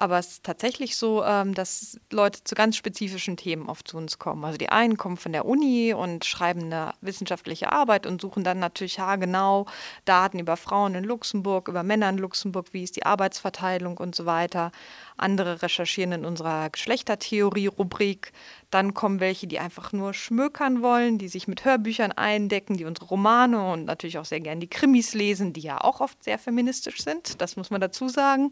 Aber 0.00 0.16
es 0.20 0.28
ist 0.28 0.44
tatsächlich 0.44 0.96
so, 0.96 1.24
ähm, 1.24 1.54
dass 1.54 1.98
Leute 2.12 2.44
zu 2.44 2.54
ganz 2.54 2.76
spezifischen 2.76 3.36
Themen 3.36 3.68
oft 3.68 3.88
zu 3.88 3.96
uns 3.96 4.20
kommen. 4.20 4.44
Also 4.44 4.56
die 4.56 4.68
einen 4.68 4.96
kommen 4.96 5.16
von 5.16 5.32
der 5.32 5.44
Uni 5.44 5.92
und 5.92 6.24
schreiben 6.24 6.62
eine 6.62 6.92
wissenschaftliche 7.00 7.72
Arbeit 7.72 8.06
und 8.06 8.20
suchen 8.20 8.44
dann 8.44 8.60
natürlich 8.60 9.00
haargenau 9.00 9.66
Daten 10.04 10.38
über 10.38 10.56
Frauen 10.56 10.94
in 10.94 11.02
Luxemburg, 11.02 11.66
über 11.66 11.82
Männer 11.82 12.08
in 12.10 12.18
Luxemburg, 12.18 12.68
wie 12.70 12.84
ist 12.84 12.94
die 12.94 13.04
Arbeitsverteilung 13.04 13.98
und 13.98 14.14
so 14.14 14.24
weiter. 14.24 14.70
Andere 15.16 15.62
recherchieren 15.62 16.12
in 16.12 16.24
unserer 16.24 16.70
Geschlechtertheorie-Rubrik. 16.70 18.30
Dann 18.70 18.94
kommen 18.94 19.18
welche, 19.18 19.48
die 19.48 19.58
einfach 19.58 19.92
nur 19.92 20.14
schmökern 20.14 20.80
wollen, 20.80 21.18
die 21.18 21.26
sich 21.26 21.48
mit 21.48 21.64
Hörbüchern 21.64 22.12
eindecken, 22.12 22.76
die 22.76 22.84
unsere 22.84 23.06
Romane 23.06 23.72
und 23.72 23.86
natürlich 23.86 24.18
auch 24.18 24.24
sehr 24.24 24.40
gerne 24.40 24.60
die 24.60 24.70
Krimis 24.70 25.12
lesen, 25.14 25.52
die 25.52 25.62
ja 25.62 25.80
auch 25.80 26.00
oft 26.00 26.22
sehr 26.22 26.38
feministisch 26.38 27.02
sind. 27.02 27.40
Das 27.40 27.56
muss 27.56 27.70
man 27.70 27.80
dazu 27.80 28.08
sagen. 28.08 28.50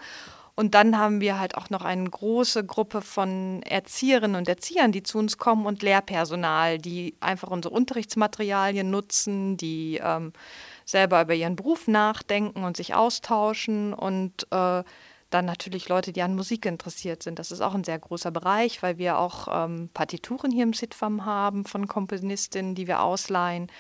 Und 0.59 0.75
dann 0.75 0.97
haben 0.97 1.21
wir 1.21 1.39
halt 1.39 1.55
auch 1.55 1.69
noch 1.69 1.85
eine 1.85 2.09
große 2.09 2.65
Gruppe 2.65 3.03
von 3.03 3.63
Erzieherinnen 3.63 4.37
und 4.37 4.49
Erziehern, 4.49 4.91
die 4.91 5.03
zu 5.03 5.19
uns 5.19 5.37
kommen 5.37 5.67
und 5.67 5.83
Lehrpersonal, 5.83 6.79
die 6.79 7.15
einfach 7.21 7.51
unsere 7.51 7.75
Unterrichtsmaterialien 7.75 8.91
nutzen, 8.91 9.59
die 9.59 10.01
ähm, 10.03 10.33
selber 10.87 11.21
über 11.21 11.35
ihren 11.35 11.57
Beruf 11.57 11.89
nachdenken 11.89 12.65
und 12.65 12.79
sich 12.79 12.95
austauschen 12.95 13.93
und 13.93 14.47
äh, 14.51 14.83
dann 15.29 15.45
natürlich 15.45 15.91
Leute, 15.91 16.13
die 16.13 16.23
an 16.23 16.35
Musik 16.35 16.65
interessiert 16.65 17.23
sind. 17.23 17.39
Das 17.39 17.51
ist 17.51 17.61
auch 17.61 17.75
ein 17.75 17.85
sehr 17.85 17.99
großer 17.99 18.31
Bereich, 18.31 18.83
weil 18.83 18.97
wir 18.97 19.19
auch 19.19 19.49
ähm, 19.51 19.91
Partituren 19.93 20.51
hier 20.51 20.63
im 20.63 20.73
Sitfam 20.73 21.27
haben 21.27 21.67
von 21.67 21.87
Komponistinnen, 21.87 22.75
die 22.75 22.87
wir 22.87 23.03
ausleihen. 23.03 23.71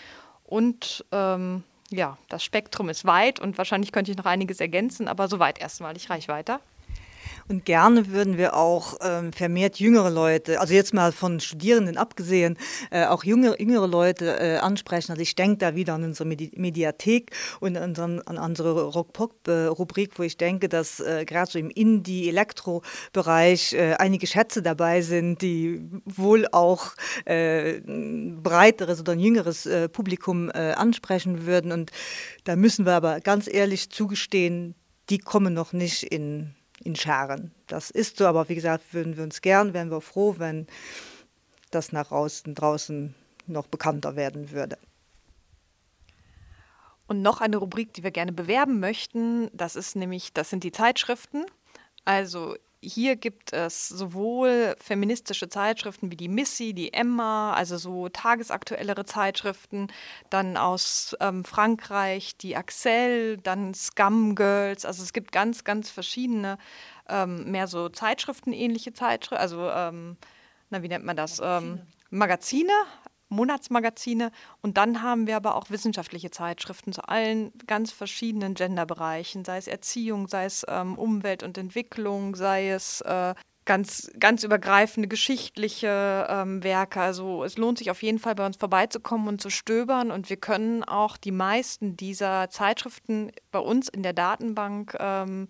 Und 0.44 1.06
ähm, 1.10 1.62
ja, 1.90 2.18
das 2.28 2.44
Spektrum 2.44 2.88
ist 2.88 3.04
weit 3.04 3.40
und 3.40 3.58
wahrscheinlich 3.58 3.92
könnte 3.92 4.10
ich 4.10 4.16
noch 4.16 4.26
einiges 4.26 4.60
ergänzen, 4.60 5.08
aber 5.08 5.28
soweit 5.28 5.60
erstmal. 5.60 5.96
Ich 5.96 6.10
reiche 6.10 6.28
weiter. 6.28 6.60
Und 7.48 7.64
gerne 7.64 8.08
würden 8.08 8.38
wir 8.38 8.56
auch 8.56 8.96
ähm, 9.00 9.32
vermehrt 9.32 9.78
jüngere 9.78 10.10
Leute, 10.10 10.60
also 10.60 10.74
jetzt 10.74 10.92
mal 10.92 11.12
von 11.12 11.38
Studierenden 11.38 11.96
abgesehen, 11.96 12.58
äh, 12.90 13.06
auch 13.06 13.22
jüngere, 13.22 13.60
jüngere 13.60 13.86
Leute 13.86 14.40
äh, 14.40 14.56
ansprechen. 14.56 15.12
Also 15.12 15.22
ich 15.22 15.36
denke 15.36 15.58
da 15.58 15.76
wieder 15.76 15.94
an 15.94 16.02
unsere 16.02 16.28
Medi 16.28 16.50
Mediathek 16.56 17.30
und 17.60 17.76
an, 17.76 18.20
an 18.26 18.38
unsere 18.38 18.86
Rock-Pop-Rubrik, 18.86 20.18
wo 20.18 20.24
ich 20.24 20.36
denke, 20.36 20.68
dass 20.68 20.98
äh, 20.98 21.24
gerade 21.24 21.48
so 21.50 21.60
im 21.60 21.70
Indie-Elektro-Bereich 21.70 23.74
äh, 23.74 23.94
einige 23.94 24.26
Schätze 24.26 24.62
dabei 24.62 25.02
sind, 25.02 25.40
die 25.40 25.88
wohl 26.04 26.48
auch 26.50 26.94
äh, 27.26 27.80
breiteres 28.48 29.00
oder 29.00 29.12
ein 29.12 29.20
jüngeres 29.20 29.66
äh, 29.66 29.88
Publikum 29.88 30.50
äh, 30.50 30.72
ansprechen 30.72 31.46
würden. 31.46 31.72
Und 31.72 31.90
da 32.44 32.56
müssen 32.56 32.86
wir 32.86 32.94
aber 32.94 33.20
ganz 33.20 33.48
ehrlich 33.52 33.90
zugestehen, 33.90 34.74
die 35.10 35.18
kommen 35.18 35.54
noch 35.54 35.72
nicht 35.72 36.02
in 36.02 36.54
in 36.84 36.96
Scharen. 36.96 37.52
Das 37.66 37.90
ist 37.90 38.18
so, 38.18 38.26
aber 38.26 38.48
wie 38.48 38.54
gesagt, 38.54 38.92
würden 38.92 39.16
wir 39.16 39.24
uns 39.24 39.40
gern, 39.40 39.74
wären 39.74 39.90
wir 39.90 40.00
froh, 40.00 40.36
wenn 40.38 40.66
das 41.70 41.92
nach 41.92 42.10
außen 42.10 42.54
draußen 42.54 43.14
noch 43.46 43.66
bekannter 43.66 44.16
werden 44.16 44.50
würde. 44.50 44.78
Und 47.08 47.22
noch 47.22 47.40
eine 47.40 47.58
Rubrik, 47.58 47.92
die 47.94 48.02
wir 48.02 48.10
gerne 48.10 48.32
bewerben 48.32 48.80
möchten, 48.80 49.48
das 49.52 49.76
ist 49.76 49.94
nämlich, 49.94 50.32
das 50.32 50.50
sind 50.50 50.64
die 50.64 50.72
Zeitschriften. 50.72 51.44
Also 52.04 52.56
hier 52.86 53.16
gibt 53.16 53.52
es 53.52 53.88
sowohl 53.88 54.76
feministische 54.78 55.48
Zeitschriften 55.48 56.10
wie 56.10 56.16
die 56.16 56.28
Missy, 56.28 56.72
die 56.72 56.92
Emma, 56.92 57.52
also 57.52 57.76
so 57.76 58.08
tagesaktuellere 58.08 59.04
Zeitschriften, 59.04 59.88
dann 60.30 60.56
aus 60.56 61.16
ähm, 61.20 61.44
Frankreich 61.44 62.36
die 62.36 62.56
Axel, 62.56 63.38
dann 63.38 63.74
Scum 63.74 64.34
Girls. 64.34 64.84
Also 64.84 65.02
es 65.02 65.12
gibt 65.12 65.32
ganz, 65.32 65.64
ganz 65.64 65.90
verschiedene, 65.90 66.58
ähm, 67.08 67.50
mehr 67.50 67.66
so 67.66 67.88
Zeitschriftenähnliche 67.88 68.92
Zeitschriften, 68.92 69.42
also 69.42 69.68
ähm, 69.68 70.16
na, 70.70 70.82
wie 70.82 70.88
nennt 70.88 71.04
man 71.04 71.16
das? 71.16 71.38
Magazine. 71.38 71.80
Ähm, 71.80 71.86
Magazine, 72.10 72.72
Monatsmagazine 73.28 74.30
und 74.62 74.76
dann 74.76 75.02
haben 75.02 75.26
wir 75.26 75.36
aber 75.36 75.54
auch 75.56 75.70
wissenschaftliche 75.70 76.30
Zeitschriften 76.30 76.92
zu 76.92 77.08
allen 77.08 77.52
ganz 77.66 77.92
verschiedenen 77.92 78.54
Genderbereichen, 78.54 79.44
sei 79.44 79.58
es 79.58 79.66
Erziehung, 79.66 80.28
sei 80.28 80.44
es 80.44 80.64
ähm, 80.68 80.96
Umwelt 80.96 81.42
und 81.42 81.58
Entwicklung, 81.58 82.36
sei 82.36 82.70
es 82.70 83.00
äh, 83.02 83.34
ganz, 83.66 84.10
ganz 84.18 84.44
übergreifende 84.44 85.08
geschichtliche 85.08 86.26
ähm, 86.30 86.62
Werke. 86.62 87.00
Also 87.00 87.44
es 87.44 87.58
lohnt 87.58 87.78
sich 87.78 87.90
auf 87.90 88.02
jeden 88.02 88.18
Fall 88.18 88.34
bei 88.34 88.46
uns 88.46 88.56
vorbeizukommen 88.56 89.28
und 89.28 89.42
zu 89.42 89.50
stöbern 89.50 90.10
und 90.10 90.30
wir 90.30 90.38
können 90.38 90.84
auch 90.84 91.18
die 91.18 91.32
meisten 91.32 91.96
dieser 91.96 92.48
Zeitschriften 92.48 93.32
bei 93.50 93.58
uns 93.58 93.88
in 93.88 94.02
der 94.02 94.14
Datenbank 94.14 94.96
ähm, 94.98 95.48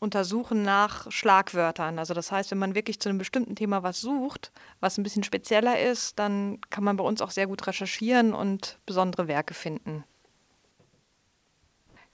untersuchen 0.00 0.62
nach 0.62 1.10
Schlagwörtern. 1.10 1.98
Also 1.98 2.14
das 2.14 2.30
heißt, 2.30 2.50
wenn 2.50 2.58
man 2.58 2.74
wirklich 2.74 3.00
zu 3.00 3.08
einem 3.08 3.18
bestimmten 3.18 3.56
Thema 3.56 3.82
was 3.82 4.00
sucht, 4.00 4.52
was 4.80 4.96
ein 4.96 5.02
bisschen 5.02 5.24
spezieller 5.24 5.80
ist, 5.80 6.18
dann 6.18 6.60
kann 6.70 6.84
man 6.84 6.96
bei 6.96 7.04
uns 7.04 7.20
auch 7.20 7.30
sehr 7.30 7.46
gut 7.46 7.66
recherchieren 7.66 8.32
und 8.32 8.78
besondere 8.86 9.28
Werke 9.28 9.54
finden. 9.54 10.04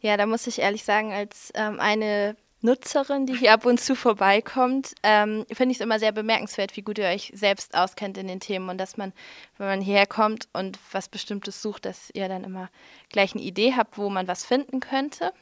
Ja, 0.00 0.17
da 0.17 0.26
muss 0.26 0.47
ich 0.47 0.59
ehrlich 0.59 0.85
sagen, 0.85 1.12
als 1.12 1.50
ähm, 1.55 1.81
eine 1.81 2.37
Nutzerin, 2.64 3.26
die 3.26 3.37
hier 3.37 3.53
ab 3.53 3.67
und 3.67 3.79
zu 3.79 3.95
vorbeikommt, 3.95 4.95
ähm, 5.03 5.45
finde 5.53 5.73
ich 5.73 5.79
es 5.79 5.83
immer 5.83 5.99
sehr 5.99 6.12
bemerkenswert, 6.12 6.76
wie 6.76 6.83
gut 6.83 6.97
ihr 6.97 7.05
euch 7.05 7.31
selbst 7.35 7.75
auskennt 7.75 8.17
in 8.17 8.26
den 8.26 8.41
Themen 8.41 8.71
und 8.71 8.79
dass 8.79 8.97
man, 8.97 9.12
wenn 9.59 9.67
man 9.67 9.81
hierher 9.83 10.07
kommt 10.07 10.49
und 10.55 10.79
was 10.91 11.11
Bestimmtes 11.11 11.61
sucht, 11.61 11.85
dass 11.85 12.09
ihr 12.14 12.26
dann 12.26 12.43
immer 12.43 12.71
gleich 13.11 13.35
eine 13.35 13.43
Idee 13.43 13.75
habt, 13.76 13.99
wo 13.99 14.09
man 14.09 14.29
was 14.29 14.47
finden 14.47 14.81
könnte. 14.81 15.33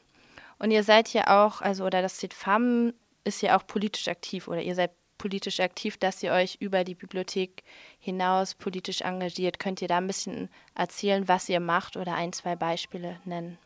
Und 0.62 0.70
ihr 0.70 0.84
seid 0.84 1.12
ja 1.12 1.44
auch, 1.44 1.60
also 1.60 1.84
oder 1.84 2.02
das 2.02 2.18
CITFAM 2.18 2.94
ist 3.24 3.42
ja 3.42 3.58
auch 3.58 3.66
politisch 3.66 4.06
aktiv 4.06 4.46
oder 4.46 4.62
ihr 4.62 4.76
seid 4.76 4.92
politisch 5.18 5.58
aktiv, 5.58 5.96
dass 5.96 6.22
ihr 6.22 6.30
euch 6.30 6.58
über 6.60 6.84
die 6.84 6.94
Bibliothek 6.94 7.64
hinaus 7.98 8.54
politisch 8.54 9.00
engagiert. 9.00 9.58
Könnt 9.58 9.82
ihr 9.82 9.88
da 9.88 9.96
ein 9.96 10.06
bisschen 10.06 10.50
erzählen, 10.76 11.26
was 11.26 11.48
ihr 11.48 11.58
macht 11.58 11.96
oder 11.96 12.14
ein, 12.14 12.32
zwei 12.32 12.54
Beispiele 12.54 13.18
nennen? 13.24 13.58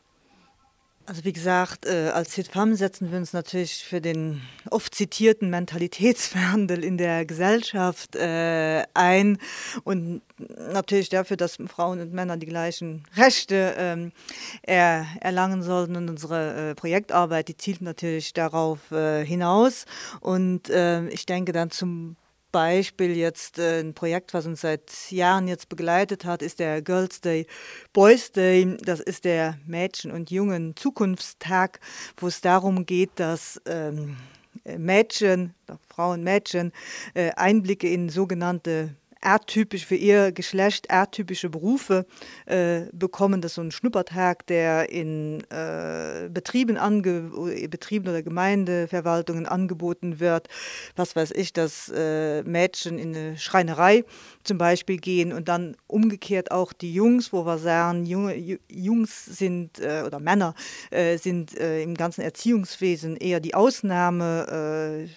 Also 1.09 1.25
wie 1.25 1.33
gesagt, 1.33 1.87
äh, 1.87 2.11
als 2.13 2.35
HITFAM 2.35 2.75
setzen 2.75 3.13
wir 3.13 3.19
uns 3.19 3.33
natürlich 3.33 3.85
für 3.85 4.01
den 4.01 4.43
oft 4.71 4.93
zitierten 4.93 5.51
Mentalitätswandel 5.51 6.83
in 6.83 6.99
der 6.99 7.25
Gesellschaft 7.25 8.17
äh, 8.17 8.83
ein 8.93 9.39
und 9.85 10.23
natürlich 10.73 11.09
dafür, 11.09 11.37
dass 11.37 11.59
Frauen 11.69 12.01
und 12.01 12.13
Männer 12.13 12.37
die 12.37 12.47
gleichen 12.47 13.05
Rechte 13.17 13.77
ähm, 13.79 14.11
er, 14.63 15.07
erlangen 15.21 15.63
sollten. 15.63 15.95
Und 15.95 16.09
unsere 16.09 16.71
äh, 16.71 16.75
Projektarbeit, 16.75 17.47
die 17.47 17.57
zielt 17.57 17.83
natürlich 17.83 18.33
darauf 18.33 18.81
hinaus. 18.89 19.85
Und 20.21 20.69
äh, 20.71 21.07
ich 21.09 21.25
denke 21.25 21.53
dann 21.53 21.71
zum 21.71 22.17
Beispiel 22.57 23.15
jetzt 23.15 23.59
äh, 23.59 23.81
ein 23.81 23.93
Projekt, 23.93 24.33
was 24.33 24.47
uns 24.47 24.63
seit 24.63 25.11
Jahren 25.11 25.47
jetzt 25.47 25.69
begleitet 25.69 26.25
hat, 26.25 26.41
ist 26.41 26.59
der 26.59 26.81
Girls 26.81 27.21
Day, 27.21 27.47
Boys 27.93 28.33
Day. 28.33 28.79
Das 28.81 28.99
ist 28.99 29.27
der 29.27 29.59
Mädchen- 29.67 30.11
und 30.11 30.31
Jungen 30.31 30.75
Zukunftstag, 30.75 31.81
wo 32.17 32.29
es 32.29 32.41
darum 32.41 32.87
geht, 32.87 33.11
dass 33.17 33.61
ähm, 33.67 34.17
Mädchen, 34.65 35.55
Frauen, 35.91 36.25
Mädchen 36.25 36.73
äh, 37.13 37.31
Einblicke 37.33 37.91
in 37.91 38.09
sogenannte 38.09 38.97
atypisch 39.27 39.85
für 39.85 39.97
ihr 39.97 40.31
Geschlecht, 40.31 40.91
atypische 40.91 41.51
Berufe 41.51 42.07
äh, 42.47 42.83
bekommen. 42.93 43.41
Das 43.41 43.53
ist 43.53 43.57
so 43.57 43.63
ein 43.63 43.73
Schnuppertag, 43.73 44.47
der 44.47 44.91
in 44.91 45.43
äh, 45.51 46.29
Betrieben, 46.31 46.77
ange 46.77 47.31
Betrieben 47.69 48.09
oder 48.09 48.23
Gemeindeverwaltungen 48.23 49.47
angeboten 49.47 50.21
wird. 50.21 50.49
Was 50.95 51.17
weiß 51.17 51.33
ich, 51.33 51.53
dass 51.53 51.93
äh, 51.95 52.43
Mädchen 52.45 52.99
in 52.99 53.17
eine 53.17 53.37
Schreinerei 53.37 54.05
zum 54.45 54.59
Beispiel 54.59 54.99
gehen 54.99 55.33
und 55.33 55.49
dann 55.49 55.77
umgekehrt 55.89 56.53
auch 56.53 56.73
die 56.73 56.95
Jungs, 56.95 57.33
wo 57.33 57.45
wir 57.45 57.59
sagen, 57.59 58.07
Junge, 58.07 58.59
Jungs 58.69 59.25
sind 59.25 59.81
äh, 59.81 60.05
oder 60.07 60.21
Männer 60.21 60.55
äh, 60.91 61.17
sind 61.19 61.59
äh, 61.59 61.83
im 61.83 61.95
ganzen 61.95 62.21
Erziehungswesen 62.21 63.17
eher 63.17 63.41
die 63.41 63.55
Ausnahme 63.55 65.09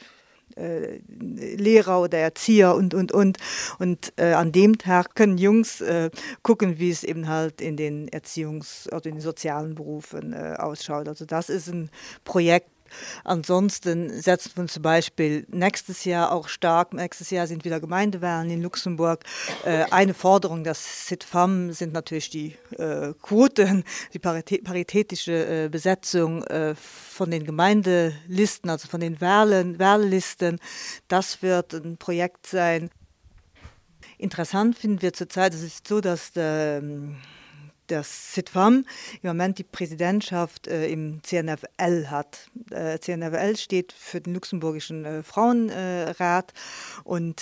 äh, 0.59 0.99
Lehrer 1.07 2.01
oder 2.01 2.17
Erzieher 2.17 2.75
und, 2.75 2.93
und, 2.93 3.11
und. 3.11 3.37
Und 3.79 4.13
äh, 4.17 4.33
an 4.33 4.51
dem 4.51 4.77
Tag 4.77 5.15
können 5.15 5.37
Jungs 5.37 5.81
äh, 5.81 6.09
gucken, 6.43 6.79
wie 6.79 6.89
es 6.89 7.03
eben 7.03 7.27
halt 7.27 7.61
in 7.61 7.77
den 7.77 8.09
Erziehungs- 8.09 8.87
oder 8.93 9.07
in 9.07 9.15
den 9.15 9.21
sozialen 9.21 9.75
Berufen 9.75 10.33
äh, 10.33 10.55
ausschaut. 10.57 11.07
Also 11.07 11.25
das 11.25 11.49
ist 11.49 11.67
ein 11.67 11.89
Projekt, 12.23 12.69
Ansonsten 13.23 14.21
setzen 14.21 14.51
wir 14.55 14.61
uns 14.61 14.73
zum 14.73 14.83
Beispiel 14.83 15.45
nächstes 15.49 16.05
Jahr 16.05 16.31
auch 16.31 16.47
stark, 16.47 16.93
nächstes 16.93 17.29
Jahr 17.29 17.47
sind 17.47 17.65
wieder 17.65 17.79
Gemeindewahlen 17.79 18.49
in 18.49 18.61
Luxemburg. 18.61 19.23
Äh, 19.65 19.85
eine 19.91 20.13
Forderung 20.13 20.63
des 20.63 21.07
SITFAM 21.07 21.71
sind 21.71 21.93
natürlich 21.93 22.29
die 22.29 22.55
äh, 22.77 23.13
Quoten, 23.21 23.83
die 24.13 24.19
paritätische 24.19 25.65
äh, 25.65 25.69
Besetzung 25.69 26.43
von 26.75 27.31
den 27.31 27.45
Gemeindelisten, 27.45 28.69
also 28.69 28.87
von 28.87 28.99
den 28.99 29.19
Wahlen, 29.21 29.79
Wahllisten. 29.79 30.59
Das 31.07 31.41
wird 31.41 31.73
ein 31.73 31.97
Projekt 31.97 32.47
sein. 32.47 32.89
Interessant 34.17 34.77
finden 34.77 35.01
wir 35.01 35.13
zurzeit, 35.13 35.53
es 35.53 35.63
ist 35.63 35.87
so, 35.87 36.01
dass 36.01 36.33
der, 36.33 36.79
ähm, 36.83 37.15
dass 37.91 38.33
Sitwam 38.33 38.85
im 39.21 39.27
Moment 39.27 39.57
die 39.57 39.63
Präsidentschaft 39.63 40.67
äh, 40.67 40.87
im 40.87 41.21
CNFL 41.23 42.07
hat. 42.07 42.49
Äh, 42.71 42.99
CNFL 42.99 43.55
steht 43.57 43.93
für 43.93 44.21
den 44.21 44.33
luxemburgischen 44.33 45.05
äh, 45.05 45.23
Frauenrat 45.23 46.53
und 47.03 47.41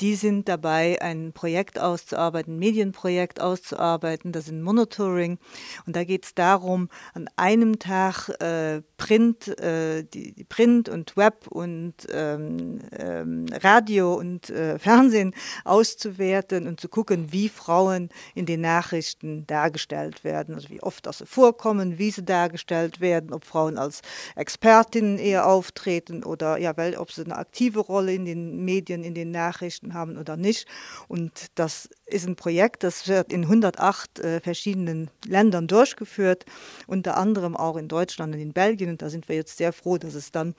die 0.00 0.14
sind 0.14 0.48
dabei, 0.48 1.00
ein 1.02 1.32
Projekt 1.32 1.78
auszuarbeiten, 1.78 2.54
ein 2.54 2.58
Medienprojekt 2.58 3.40
auszuarbeiten, 3.40 4.32
das 4.32 4.44
ist 4.44 4.52
ein 4.52 4.62
Monitoring. 4.62 5.38
Und 5.86 5.96
da 5.96 6.04
geht 6.04 6.24
es 6.24 6.34
darum, 6.34 6.88
an 7.14 7.28
einem 7.36 7.78
Tag 7.78 8.28
äh, 8.40 8.82
Print, 8.96 9.48
äh, 9.60 10.04
die, 10.04 10.32
die, 10.32 10.44
Print 10.44 10.88
und 10.88 11.16
Web 11.16 11.46
und 11.48 11.94
ähm, 12.12 12.80
ähm, 12.92 13.46
Radio 13.62 14.14
und 14.14 14.50
äh, 14.50 14.78
Fernsehen 14.78 15.34
auszuwerten 15.64 16.66
und 16.66 16.80
zu 16.80 16.88
gucken, 16.88 17.32
wie 17.32 17.48
Frauen 17.48 18.10
in 18.34 18.46
den 18.46 18.60
Nachrichten 18.60 19.46
dargestellt 19.46 20.24
werden, 20.24 20.54
also 20.54 20.70
wie 20.70 20.82
oft 20.82 21.06
das 21.06 21.24
vorkommen, 21.26 21.98
wie 21.98 22.10
sie 22.10 22.24
dargestellt 22.24 23.00
werden, 23.00 23.32
ob 23.32 23.44
Frauen 23.44 23.78
als 23.78 24.02
Expertinnen 24.36 25.18
eher 25.18 25.46
auftreten 25.46 26.24
oder 26.24 26.58
ja, 26.58 26.76
weil, 26.76 26.96
ob 26.96 27.12
sie 27.12 27.24
eine 27.24 27.36
aktive 27.36 27.80
Rolle 27.80 28.12
in 28.14 28.24
den 28.24 28.64
Medien, 28.64 29.04
in 29.04 29.14
den 29.14 29.30
Nachrichten 29.30 29.87
gefunden 29.88 29.94
haben 29.94 30.18
oder 30.18 30.36
nicht. 30.36 30.66
Und 31.08 31.46
das 31.54 31.88
ist 32.06 32.26
ein 32.26 32.36
Projekt, 32.36 32.82
das 32.82 33.08
wird 33.08 33.32
in 33.32 33.44
108 33.44 34.18
äh, 34.18 34.40
verschiedenen 34.40 35.10
Ländern 35.26 35.66
durchgeführt, 35.66 36.44
unter 36.86 37.16
anderem 37.16 37.56
auch 37.56 37.76
in 37.76 37.88
Deutschland 37.88 38.34
und 38.34 38.40
in 38.40 38.52
Belgien. 38.52 38.90
Und 38.90 39.02
da 39.02 39.10
sind 39.10 39.28
wir 39.28 39.36
jetzt 39.36 39.56
sehr 39.56 39.72
froh, 39.72 39.98
dass 39.98 40.14
es 40.14 40.30
dann 40.30 40.54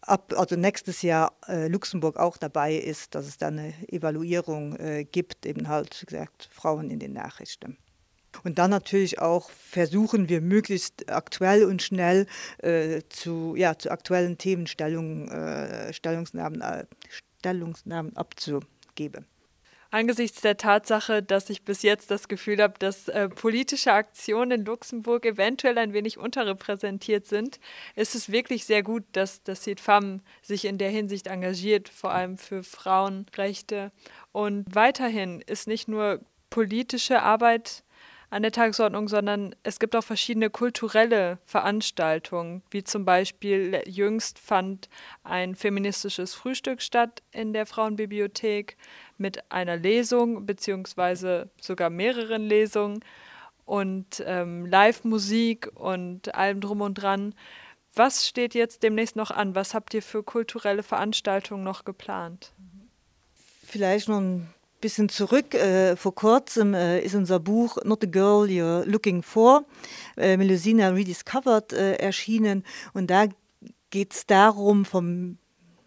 ab, 0.00 0.32
also 0.36 0.56
nächstes 0.56 1.02
Jahr 1.02 1.32
äh, 1.48 1.68
Luxemburg 1.68 2.16
auch 2.16 2.36
dabei 2.36 2.74
ist, 2.74 3.14
dass 3.14 3.26
es 3.26 3.38
dann 3.38 3.58
eine 3.58 3.74
Evaluierung 3.88 4.76
äh, 4.76 5.04
gibt, 5.04 5.46
eben 5.46 5.68
halt, 5.68 6.00
wie 6.02 6.06
gesagt, 6.06 6.48
Frauen 6.52 6.90
in 6.90 6.98
den 6.98 7.12
Nachrichten. 7.12 7.78
Und 8.42 8.58
dann 8.58 8.70
natürlich 8.70 9.20
auch 9.20 9.50
versuchen 9.50 10.28
wir 10.28 10.40
möglichst 10.40 11.08
aktuell 11.08 11.64
und 11.64 11.82
schnell 11.82 12.26
äh, 12.58 13.02
zu, 13.08 13.54
ja, 13.56 13.78
zu 13.78 13.90
aktuellen 13.90 14.38
Themen 14.38 14.66
Stellung, 14.66 15.28
äh, 15.28 15.92
Stellungsnahmen, 15.92 16.60
äh, 16.60 16.84
Stellungsnahmen 17.44 18.16
abzugeben. 18.16 19.26
Angesichts 19.90 20.40
der 20.40 20.56
Tatsache, 20.56 21.22
dass 21.22 21.50
ich 21.50 21.62
bis 21.62 21.82
jetzt 21.82 22.10
das 22.10 22.26
Gefühl 22.26 22.60
habe, 22.60 22.74
dass 22.78 23.06
äh, 23.08 23.28
politische 23.28 23.92
Aktionen 23.92 24.60
in 24.60 24.64
Luxemburg 24.64 25.24
eventuell 25.24 25.78
ein 25.78 25.92
wenig 25.92 26.18
unterrepräsentiert 26.18 27.26
sind, 27.26 27.60
ist 27.94 28.14
es 28.16 28.32
wirklich 28.32 28.64
sehr 28.64 28.82
gut, 28.82 29.04
dass 29.12 29.42
das 29.42 29.62
CITFAM 29.62 30.22
sich 30.42 30.64
in 30.64 30.78
der 30.78 30.90
Hinsicht 30.90 31.28
engagiert, 31.28 31.90
vor 31.90 32.10
allem 32.10 32.38
für 32.38 32.64
Frauenrechte. 32.64 33.92
Und 34.32 34.74
weiterhin 34.74 35.42
ist 35.42 35.68
nicht 35.68 35.86
nur 35.86 36.20
politische 36.50 37.22
Arbeit 37.22 37.83
an 38.34 38.42
der 38.42 38.50
Tagesordnung, 38.50 39.06
sondern 39.06 39.54
es 39.62 39.78
gibt 39.78 39.94
auch 39.94 40.02
verschiedene 40.02 40.50
kulturelle 40.50 41.38
Veranstaltungen, 41.44 42.62
wie 42.68 42.82
zum 42.82 43.04
Beispiel 43.04 43.80
jüngst 43.86 44.40
fand 44.40 44.88
ein 45.22 45.54
feministisches 45.54 46.34
Frühstück 46.34 46.82
statt 46.82 47.22
in 47.30 47.52
der 47.52 47.64
Frauenbibliothek 47.64 48.76
mit 49.18 49.52
einer 49.52 49.76
Lesung 49.76 50.46
beziehungsweise 50.46 51.48
sogar 51.60 51.90
mehreren 51.90 52.42
Lesungen 52.42 53.04
und 53.66 54.20
ähm, 54.26 54.66
Live-Musik 54.66 55.70
und 55.76 56.34
allem 56.34 56.60
drum 56.60 56.80
und 56.80 56.94
dran. 56.94 57.36
Was 57.94 58.26
steht 58.26 58.54
jetzt 58.54 58.82
demnächst 58.82 59.14
noch 59.14 59.30
an? 59.30 59.54
Was 59.54 59.74
habt 59.74 59.94
ihr 59.94 60.02
für 60.02 60.24
kulturelle 60.24 60.82
Veranstaltungen 60.82 61.62
noch 61.62 61.84
geplant? 61.84 62.50
Vielleicht 63.62 64.08
noch 64.08 64.18
ein 64.18 64.52
bisschen 64.84 65.08
zurück. 65.08 65.54
Äh, 65.54 65.96
vor 65.96 66.14
kurzem 66.14 66.74
äh, 66.74 67.00
ist 67.00 67.14
unser 67.14 67.40
Buch 67.40 67.78
Not 67.84 68.00
the 68.02 68.10
Girl 68.10 68.46
You're 68.46 68.84
Looking 68.84 69.22
For, 69.22 69.64
äh, 70.18 70.36
Melusina 70.36 70.90
Rediscovered, 70.90 71.72
äh, 71.72 71.94
erschienen. 71.94 72.64
Und 72.92 73.08
da 73.08 73.28
geht 73.88 74.12
es 74.12 74.26
darum, 74.26 74.84
vom 74.84 75.38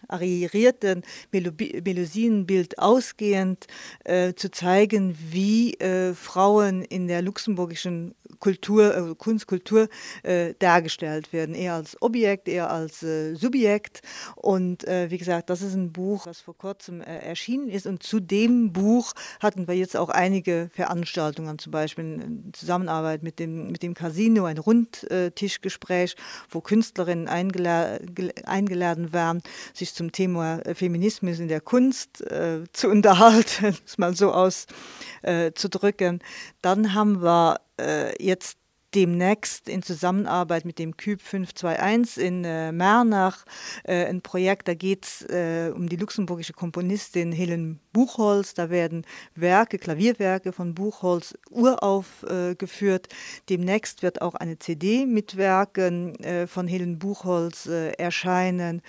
arrierierten 0.07 1.03
Melusinenbild 1.31 2.79
ausgehend 2.79 3.67
äh, 4.03 4.33
zu 4.33 4.49
zeigen, 4.49 5.15
wie 5.29 5.75
äh, 5.75 6.15
Frauen 6.15 6.81
in 6.81 7.07
der 7.07 7.21
luxemburgischen 7.21 8.15
Kultur, 8.39 8.95
äh, 8.95 9.15
Kunstkultur 9.15 9.87
äh, 10.23 10.53
dargestellt 10.59 11.33
werden, 11.33 11.55
eher 11.55 11.73
als 11.73 12.01
Objekt, 12.01 12.47
eher 12.47 12.69
als 12.69 13.03
äh, 13.03 13.35
Subjekt. 13.35 14.01
Und 14.35 14.87
äh, 14.87 15.09
wie 15.09 15.17
gesagt, 15.17 15.49
das 15.49 15.61
ist 15.61 15.73
ein 15.73 15.91
Buch, 15.91 16.25
das 16.25 16.41
vor 16.41 16.57
kurzem 16.57 17.01
äh, 17.01 17.19
erschienen 17.19 17.69
ist. 17.69 17.87
Und 17.87 18.03
zu 18.03 18.19
dem 18.19 18.73
Buch 18.73 19.13
hatten 19.39 19.67
wir 19.67 19.75
jetzt 19.75 19.97
auch 19.97 20.09
einige 20.09 20.69
Veranstaltungen, 20.73 21.59
zum 21.59 21.71
Beispiel 21.71 22.03
in 22.05 22.53
Zusammenarbeit 22.53 23.23
mit 23.23 23.39
dem, 23.39 23.71
mit 23.71 23.83
dem 23.83 23.93
Casino, 23.93 24.45
ein 24.45 24.57
Rundtischgespräch, 24.57 26.15
wo 26.49 26.61
Künstlerinnen 26.61 27.27
eingela 27.27 27.97
eingeladen 28.45 29.13
waren, 29.13 29.41
sich 29.73 29.93
zum 29.93 30.11
Thema 30.11 30.59
äh, 30.59 30.75
Feminismus 30.75 31.39
in 31.39 31.47
der 31.47 31.61
Kunst 31.61 32.23
zu 32.73 32.87
unterhalten, 32.89 33.75
mal 33.97 34.15
so 34.15 34.31
auszudrücken. 34.31 36.21
Dann 36.61 36.93
haben 36.93 37.21
wir 37.21 37.59
äh, 37.79 38.23
jetzt 38.23 38.57
demnächst 38.95 39.67
in 39.67 39.83
Zusammenarbeit 39.83 40.65
mit 40.65 40.79
dem 40.79 40.95
Küb 40.95 41.21
521 41.21 42.23
in 42.23 42.43
äh, 42.45 42.71
Mernach 42.71 43.45
äh, 43.83 44.05
ein 44.05 44.21
Projekt, 44.21 44.67
da 44.67 44.73
geht 44.73 45.05
es 45.05 45.21
äh, 45.23 45.71
um 45.75 45.89
die 45.89 45.97
luxemburgische 45.97 46.53
Komponistin 46.53 47.31
Helen 47.31 47.79
Buchholz. 47.97 48.53
Da 48.53 48.69
werden 48.69 49.05
Werke, 49.33 49.79
Klavierwerke 49.79 50.51
von 50.51 50.75
Buchholz 50.75 51.35
uraufgeführt. 51.49 53.07
demnächst 53.49 54.03
wird 54.03 54.21
auch 54.21 54.35
eine 54.35 54.59
CD 54.59 55.07
mit 55.07 55.35
Werken 55.35 56.13
äh, 56.19 56.45
von 56.45 56.67
Helen 56.67 56.99
Buchholz 56.99 57.65
äh, 57.65 57.93
erscheinen. 57.93 58.83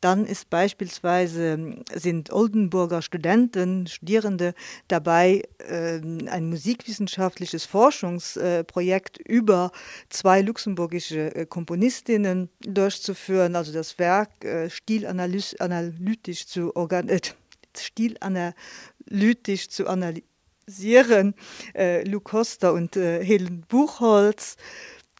Dann 0.00 0.26
ist 0.26 0.48
beispielsweise 0.48 1.76
sind 1.94 2.30
Oldenburger 2.32 3.02
Studenten, 3.02 3.86
Studierende 3.86 4.54
dabei, 4.88 5.42
äh, 5.58 6.00
ein 6.28 6.48
musikwissenschaftliches 6.48 7.66
Forschungsprojekt 7.66 9.18
über 9.26 9.72
zwei 10.08 10.40
luxemburgische 10.40 11.34
äh, 11.34 11.46
Komponistinnen 11.46 12.48
durchzuführen, 12.60 13.56
also 13.56 13.72
das 13.72 13.98
Werk 13.98 14.44
äh, 14.44 14.70
stilanalytisch 14.70 16.46
zu 16.46 16.74
organisieren. 16.76 17.43
Stilanalytisch 17.80 19.68
zu 19.68 19.86
analysieren, 19.86 21.34
äh, 21.74 22.02
Lou 22.08 22.20
Costa 22.20 22.70
und 22.70 22.96
äh, 22.96 23.24
Helen 23.24 23.64
Buchholz. 23.68 24.56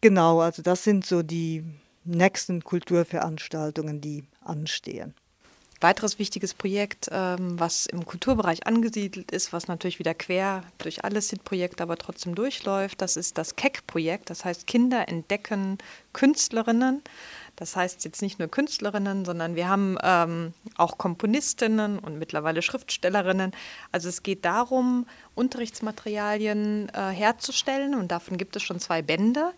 Genau, 0.00 0.40
also 0.40 0.62
das 0.62 0.84
sind 0.84 1.06
so 1.06 1.22
die 1.22 1.64
nächsten 2.04 2.62
Kulturveranstaltungen, 2.62 4.00
die 4.00 4.24
anstehen. 4.42 5.14
Weiteres 5.80 6.18
wichtiges 6.18 6.54
Projekt, 6.54 7.08
ähm, 7.12 7.60
was 7.60 7.86
im 7.86 8.06
Kulturbereich 8.06 8.66
angesiedelt 8.66 9.30
ist, 9.32 9.52
was 9.52 9.68
natürlich 9.68 9.98
wieder 9.98 10.14
quer 10.14 10.62
durch 10.78 11.04
alle 11.04 11.20
SID-Projekte 11.20 11.82
aber 11.82 11.98
trotzdem 11.98 12.34
durchläuft, 12.34 13.02
das 13.02 13.16
ist 13.16 13.36
das 13.36 13.56
KEC-Projekt, 13.56 14.30
das 14.30 14.44
heißt 14.44 14.66
Kinder 14.66 15.08
entdecken 15.08 15.78
Künstlerinnen. 16.12 17.02
Das 17.56 17.76
heißt 17.76 18.04
jetzt 18.04 18.22
nicht 18.22 18.38
nur 18.38 18.48
Künstlerinnen, 18.48 19.24
sondern 19.24 19.54
wir 19.54 19.68
haben 19.68 19.96
ähm, 20.02 20.54
auch 20.76 20.98
Komponistinnen 20.98 21.98
und 21.98 22.18
mittlerweile 22.18 22.62
Schriftstellerinnen. 22.62 23.52
Also 23.92 24.08
es 24.08 24.22
geht 24.22 24.44
darum, 24.44 25.06
Unterrichtsmaterialien 25.34 26.88
äh, 26.88 27.10
herzustellen 27.10 27.94
und 27.94 28.08
davon 28.08 28.38
gibt 28.38 28.56
es 28.56 28.62
schon 28.62 28.80
zwei 28.80 29.02
Bände 29.02 29.52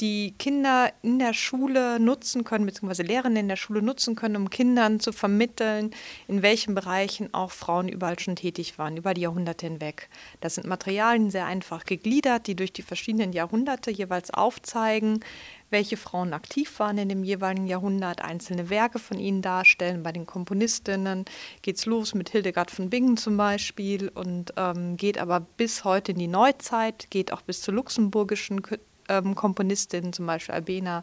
die 0.00 0.34
Kinder 0.38 0.92
in 1.02 1.18
der 1.18 1.32
Schule 1.32 1.98
nutzen 1.98 2.44
können, 2.44 2.66
beziehungsweise 2.66 3.02
Lehrerinnen 3.02 3.38
in 3.38 3.48
der 3.48 3.56
Schule 3.56 3.82
nutzen 3.82 4.14
können, 4.14 4.36
um 4.36 4.50
Kindern 4.50 5.00
zu 5.00 5.12
vermitteln, 5.12 5.90
in 6.28 6.42
welchen 6.42 6.74
Bereichen 6.74 7.32
auch 7.32 7.50
Frauen 7.50 7.88
überall 7.88 8.18
schon 8.18 8.36
tätig 8.36 8.78
waren, 8.78 8.96
über 8.96 9.14
die 9.14 9.22
Jahrhunderte 9.22 9.66
hinweg. 9.66 10.08
Das 10.40 10.56
sind 10.56 10.66
Materialien 10.66 11.30
sehr 11.30 11.46
einfach 11.46 11.84
gegliedert, 11.84 12.46
die 12.46 12.54
durch 12.54 12.72
die 12.72 12.82
verschiedenen 12.82 13.32
Jahrhunderte 13.32 13.90
jeweils 13.90 14.30
aufzeigen, 14.30 15.20
welche 15.70 15.96
Frauen 15.96 16.32
aktiv 16.32 16.78
waren 16.78 16.98
in 16.98 17.08
dem 17.08 17.24
jeweiligen 17.24 17.66
Jahrhundert, 17.66 18.22
einzelne 18.22 18.70
Werke 18.70 18.98
von 18.98 19.18
ihnen 19.18 19.42
darstellen. 19.42 20.02
Bei 20.02 20.12
den 20.12 20.26
Komponistinnen 20.26 21.24
geht 21.62 21.76
es 21.76 21.86
los 21.86 22.14
mit 22.14 22.30
Hildegard 22.30 22.70
von 22.70 22.88
Bingen 22.88 23.16
zum 23.16 23.36
Beispiel 23.36 24.08
und 24.08 24.52
ähm, 24.56 24.96
geht 24.96 25.18
aber 25.18 25.40
bis 25.40 25.84
heute 25.84 26.12
in 26.12 26.18
die 26.18 26.28
Neuzeit, 26.28 27.10
geht 27.10 27.32
auch 27.32 27.42
bis 27.42 27.62
zur 27.62 27.74
luxemburgischen 27.74 28.62
ähm, 29.08 29.34
Komponistinnen, 29.34 30.12
zum 30.12 30.26
Beispiel 30.26 30.54
Albena 30.54 31.02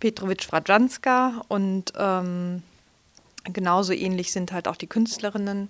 Petrovic-Frajanska 0.00 1.42
und 1.48 1.92
ähm, 1.96 2.62
genauso 3.44 3.92
ähnlich 3.92 4.32
sind 4.32 4.52
halt 4.52 4.68
auch 4.68 4.76
die 4.76 4.86
Künstlerinnen, 4.86 5.68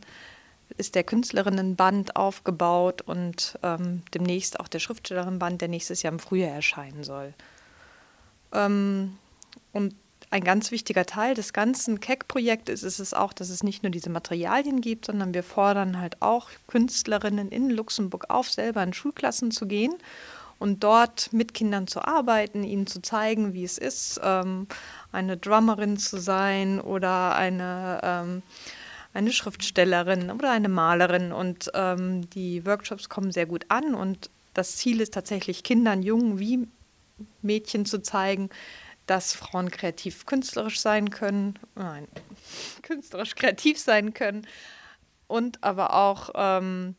ist 0.76 0.94
der 0.94 1.04
Künstlerinnenband 1.04 2.16
aufgebaut 2.16 3.02
und 3.02 3.58
ähm, 3.62 4.02
demnächst 4.14 4.60
auch 4.60 4.68
der 4.68 4.80
Schriftstellerinnenband, 4.80 5.60
der 5.60 5.68
nächstes 5.68 6.02
Jahr 6.02 6.12
im 6.12 6.18
Frühjahr 6.18 6.54
erscheinen 6.54 7.04
soll. 7.04 7.34
Ähm, 8.52 9.16
und 9.72 9.94
ein 10.30 10.44
ganz 10.44 10.70
wichtiger 10.70 11.06
Teil 11.06 11.34
des 11.34 11.52
ganzen 11.52 12.00
Keck-Projektes 12.00 12.82
ist 12.82 12.98
es 12.98 13.14
auch, 13.14 13.32
dass 13.32 13.48
es 13.48 13.62
nicht 13.62 13.82
nur 13.82 13.90
diese 13.90 14.10
Materialien 14.10 14.80
gibt, 14.80 15.06
sondern 15.06 15.32
wir 15.32 15.42
fordern 15.42 15.98
halt 15.98 16.20
auch 16.20 16.50
Künstlerinnen 16.66 17.48
in 17.50 17.70
Luxemburg 17.70 18.26
auf, 18.28 18.50
selber 18.50 18.82
in 18.82 18.92
Schulklassen 18.92 19.50
zu 19.50 19.66
gehen 19.66 19.94
und 20.58 20.84
dort 20.84 21.32
mit 21.32 21.54
Kindern 21.54 21.86
zu 21.86 22.02
arbeiten, 22.02 22.62
ihnen 22.64 22.86
zu 22.86 23.00
zeigen, 23.00 23.54
wie 23.54 23.64
es 23.64 23.78
ist, 23.78 24.20
ähm, 24.22 24.66
eine 25.12 25.36
Drummerin 25.36 25.96
zu 25.96 26.18
sein 26.18 26.80
oder 26.80 27.34
eine, 27.36 28.00
ähm, 28.02 28.42
eine 29.14 29.32
Schriftstellerin 29.32 30.30
oder 30.30 30.50
eine 30.50 30.68
Malerin. 30.68 31.32
Und 31.32 31.70
ähm, 31.74 32.28
die 32.30 32.66
Workshops 32.66 33.08
kommen 33.08 33.32
sehr 33.32 33.46
gut 33.46 33.64
an 33.68 33.94
und 33.94 34.30
das 34.54 34.76
Ziel 34.76 35.00
ist 35.00 35.14
tatsächlich, 35.14 35.62
Kindern, 35.62 36.02
Jungen 36.02 36.38
wie 36.40 36.66
Mädchen 37.42 37.84
zu 37.84 38.02
zeigen, 38.02 38.50
dass 39.06 39.32
Frauen 39.32 39.70
kreativ 39.70 40.26
künstlerisch 40.26 40.80
sein 40.80 41.10
können, 41.10 41.58
nein, 41.74 42.06
künstlerisch 42.82 43.34
kreativ 43.34 43.78
sein 43.78 44.14
können 44.14 44.46
und 45.26 45.62
aber 45.64 45.94
auch 45.94 46.30
ähm, 46.34 46.94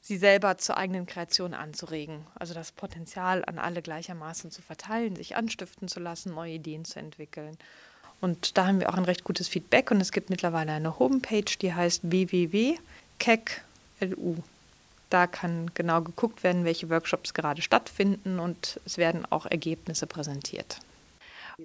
sie 0.00 0.16
selber 0.16 0.58
zur 0.58 0.76
eigenen 0.76 1.06
Kreation 1.06 1.54
anzuregen. 1.54 2.26
Also 2.34 2.54
das 2.54 2.72
Potenzial 2.72 3.44
an 3.44 3.58
alle 3.58 3.82
gleichermaßen 3.82 4.50
zu 4.50 4.62
verteilen, 4.62 5.16
sich 5.16 5.36
anstiften 5.36 5.88
zu 5.88 6.00
lassen, 6.00 6.34
neue 6.34 6.54
Ideen 6.54 6.84
zu 6.84 6.98
entwickeln. 6.98 7.56
Und 8.20 8.56
da 8.56 8.66
haben 8.66 8.80
wir 8.80 8.90
auch 8.90 8.96
ein 8.96 9.04
recht 9.04 9.24
gutes 9.24 9.48
Feedback 9.48 9.90
und 9.90 10.00
es 10.00 10.12
gibt 10.12 10.30
mittlerweile 10.30 10.72
eine 10.72 10.98
Homepage, 10.98 11.44
die 11.60 11.74
heißt 11.74 12.10
www.kec.lu. 12.10 12.78
Da 15.10 15.26
kann 15.26 15.70
genau 15.74 16.00
geguckt 16.00 16.42
werden, 16.42 16.64
welche 16.64 16.90
Workshops 16.90 17.34
gerade 17.34 17.62
stattfinden 17.62 18.38
und 18.38 18.80
es 18.84 18.98
werden 18.98 19.26
auch 19.30 19.46
Ergebnisse 19.46 20.06
präsentiert. 20.06 20.78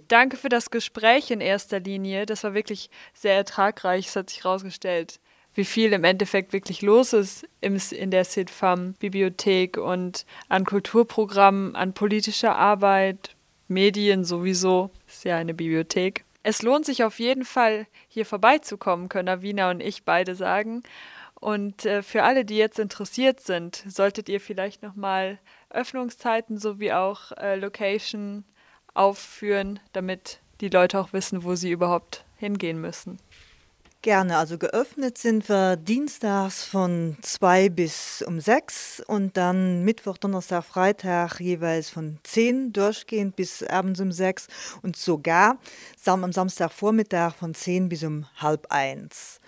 Danke 0.07 0.37
für 0.37 0.49
das 0.49 0.69
Gespräch 0.69 1.31
in 1.31 1.41
erster 1.41 1.79
Linie. 1.79 2.25
Das 2.25 2.43
war 2.43 2.53
wirklich 2.53 2.91
sehr 3.13 3.35
ertragreich, 3.35 4.07
es 4.07 4.15
hat 4.15 4.29
sich 4.29 4.43
herausgestellt 4.43 5.19
wie 5.55 5.65
viel 5.65 5.93
im 5.93 6.03
Endeffekt 6.03 6.53
wirklich 6.53 6.81
los 6.81 7.13
ist 7.13 7.45
in 7.61 8.11
der 8.11 8.23
SIDFAM-Bibliothek 8.23 9.77
und 9.77 10.25
an 10.47 10.65
Kulturprogrammen, 10.65 11.75
an 11.75 11.93
politischer 11.93 12.55
Arbeit, 12.55 13.35
Medien 13.67 14.23
sowieso, 14.23 14.89
ist 15.07 15.25
ja 15.25 15.37
eine 15.37 15.53
Bibliothek. 15.53 16.23
Es 16.43 16.61
lohnt 16.61 16.85
sich 16.85 17.03
auf 17.03 17.19
jeden 17.19 17.43
Fall, 17.43 17.87
hier 18.07 18.25
vorbeizukommen, 18.25 19.09
können 19.09 19.27
Avina 19.27 19.69
und 19.69 19.81
ich 19.81 20.03
beide 20.03 20.35
sagen. 20.35 20.83
Und 21.39 21.85
äh, 21.85 22.03
für 22.03 22.23
alle, 22.23 22.43
die 22.43 22.57
jetzt 22.57 22.79
interessiert 22.79 23.39
sind, 23.39 23.83
solltet 23.87 24.27
ihr 24.27 24.41
vielleicht 24.41 24.83
nochmal 24.83 25.39
Öffnungszeiten 25.69 26.57
sowie 26.57 26.91
auch 26.91 27.31
äh, 27.33 27.55
Location 27.55 28.43
aufführen, 28.93 29.79
damit 29.93 30.39
die 30.61 30.69
Leute 30.69 30.99
auch 30.99 31.13
wissen, 31.13 31.43
wo 31.43 31.55
sie 31.55 31.71
überhaupt 31.71 32.25
hingehen 32.37 32.81
müssen. 32.81 33.19
Gerne, 34.01 34.37
also 34.37 34.57
geöffnet 34.57 35.17
sind 35.17 35.49
wir 35.49 35.75
dienstags 35.75 36.63
von 36.63 37.17
zwei 37.21 37.67
bis 37.67 38.21
um 38.21 38.39
sechs 38.39 39.03
und 39.05 39.35
dann 39.35 39.83
Mittwoch, 39.83 40.17
Donnerstag, 40.17 40.63
Freitag 40.63 41.41
jeweils 41.41 41.89
von 41.89 42.17
zehn 42.23 42.71
durchgehend 42.71 43.35
bis 43.35 43.61
abends 43.61 43.99
um 43.99 44.13
sechs 44.13 44.47
und 44.83 44.95
sogar 44.95 45.57
am 46.05 46.31
Samstagvormittag 46.31 47.35
von 47.35 47.53
zehn 47.53 47.89
bis 47.89 48.03
um 48.03 48.25
halb 48.37 48.67
eins. 48.69 49.38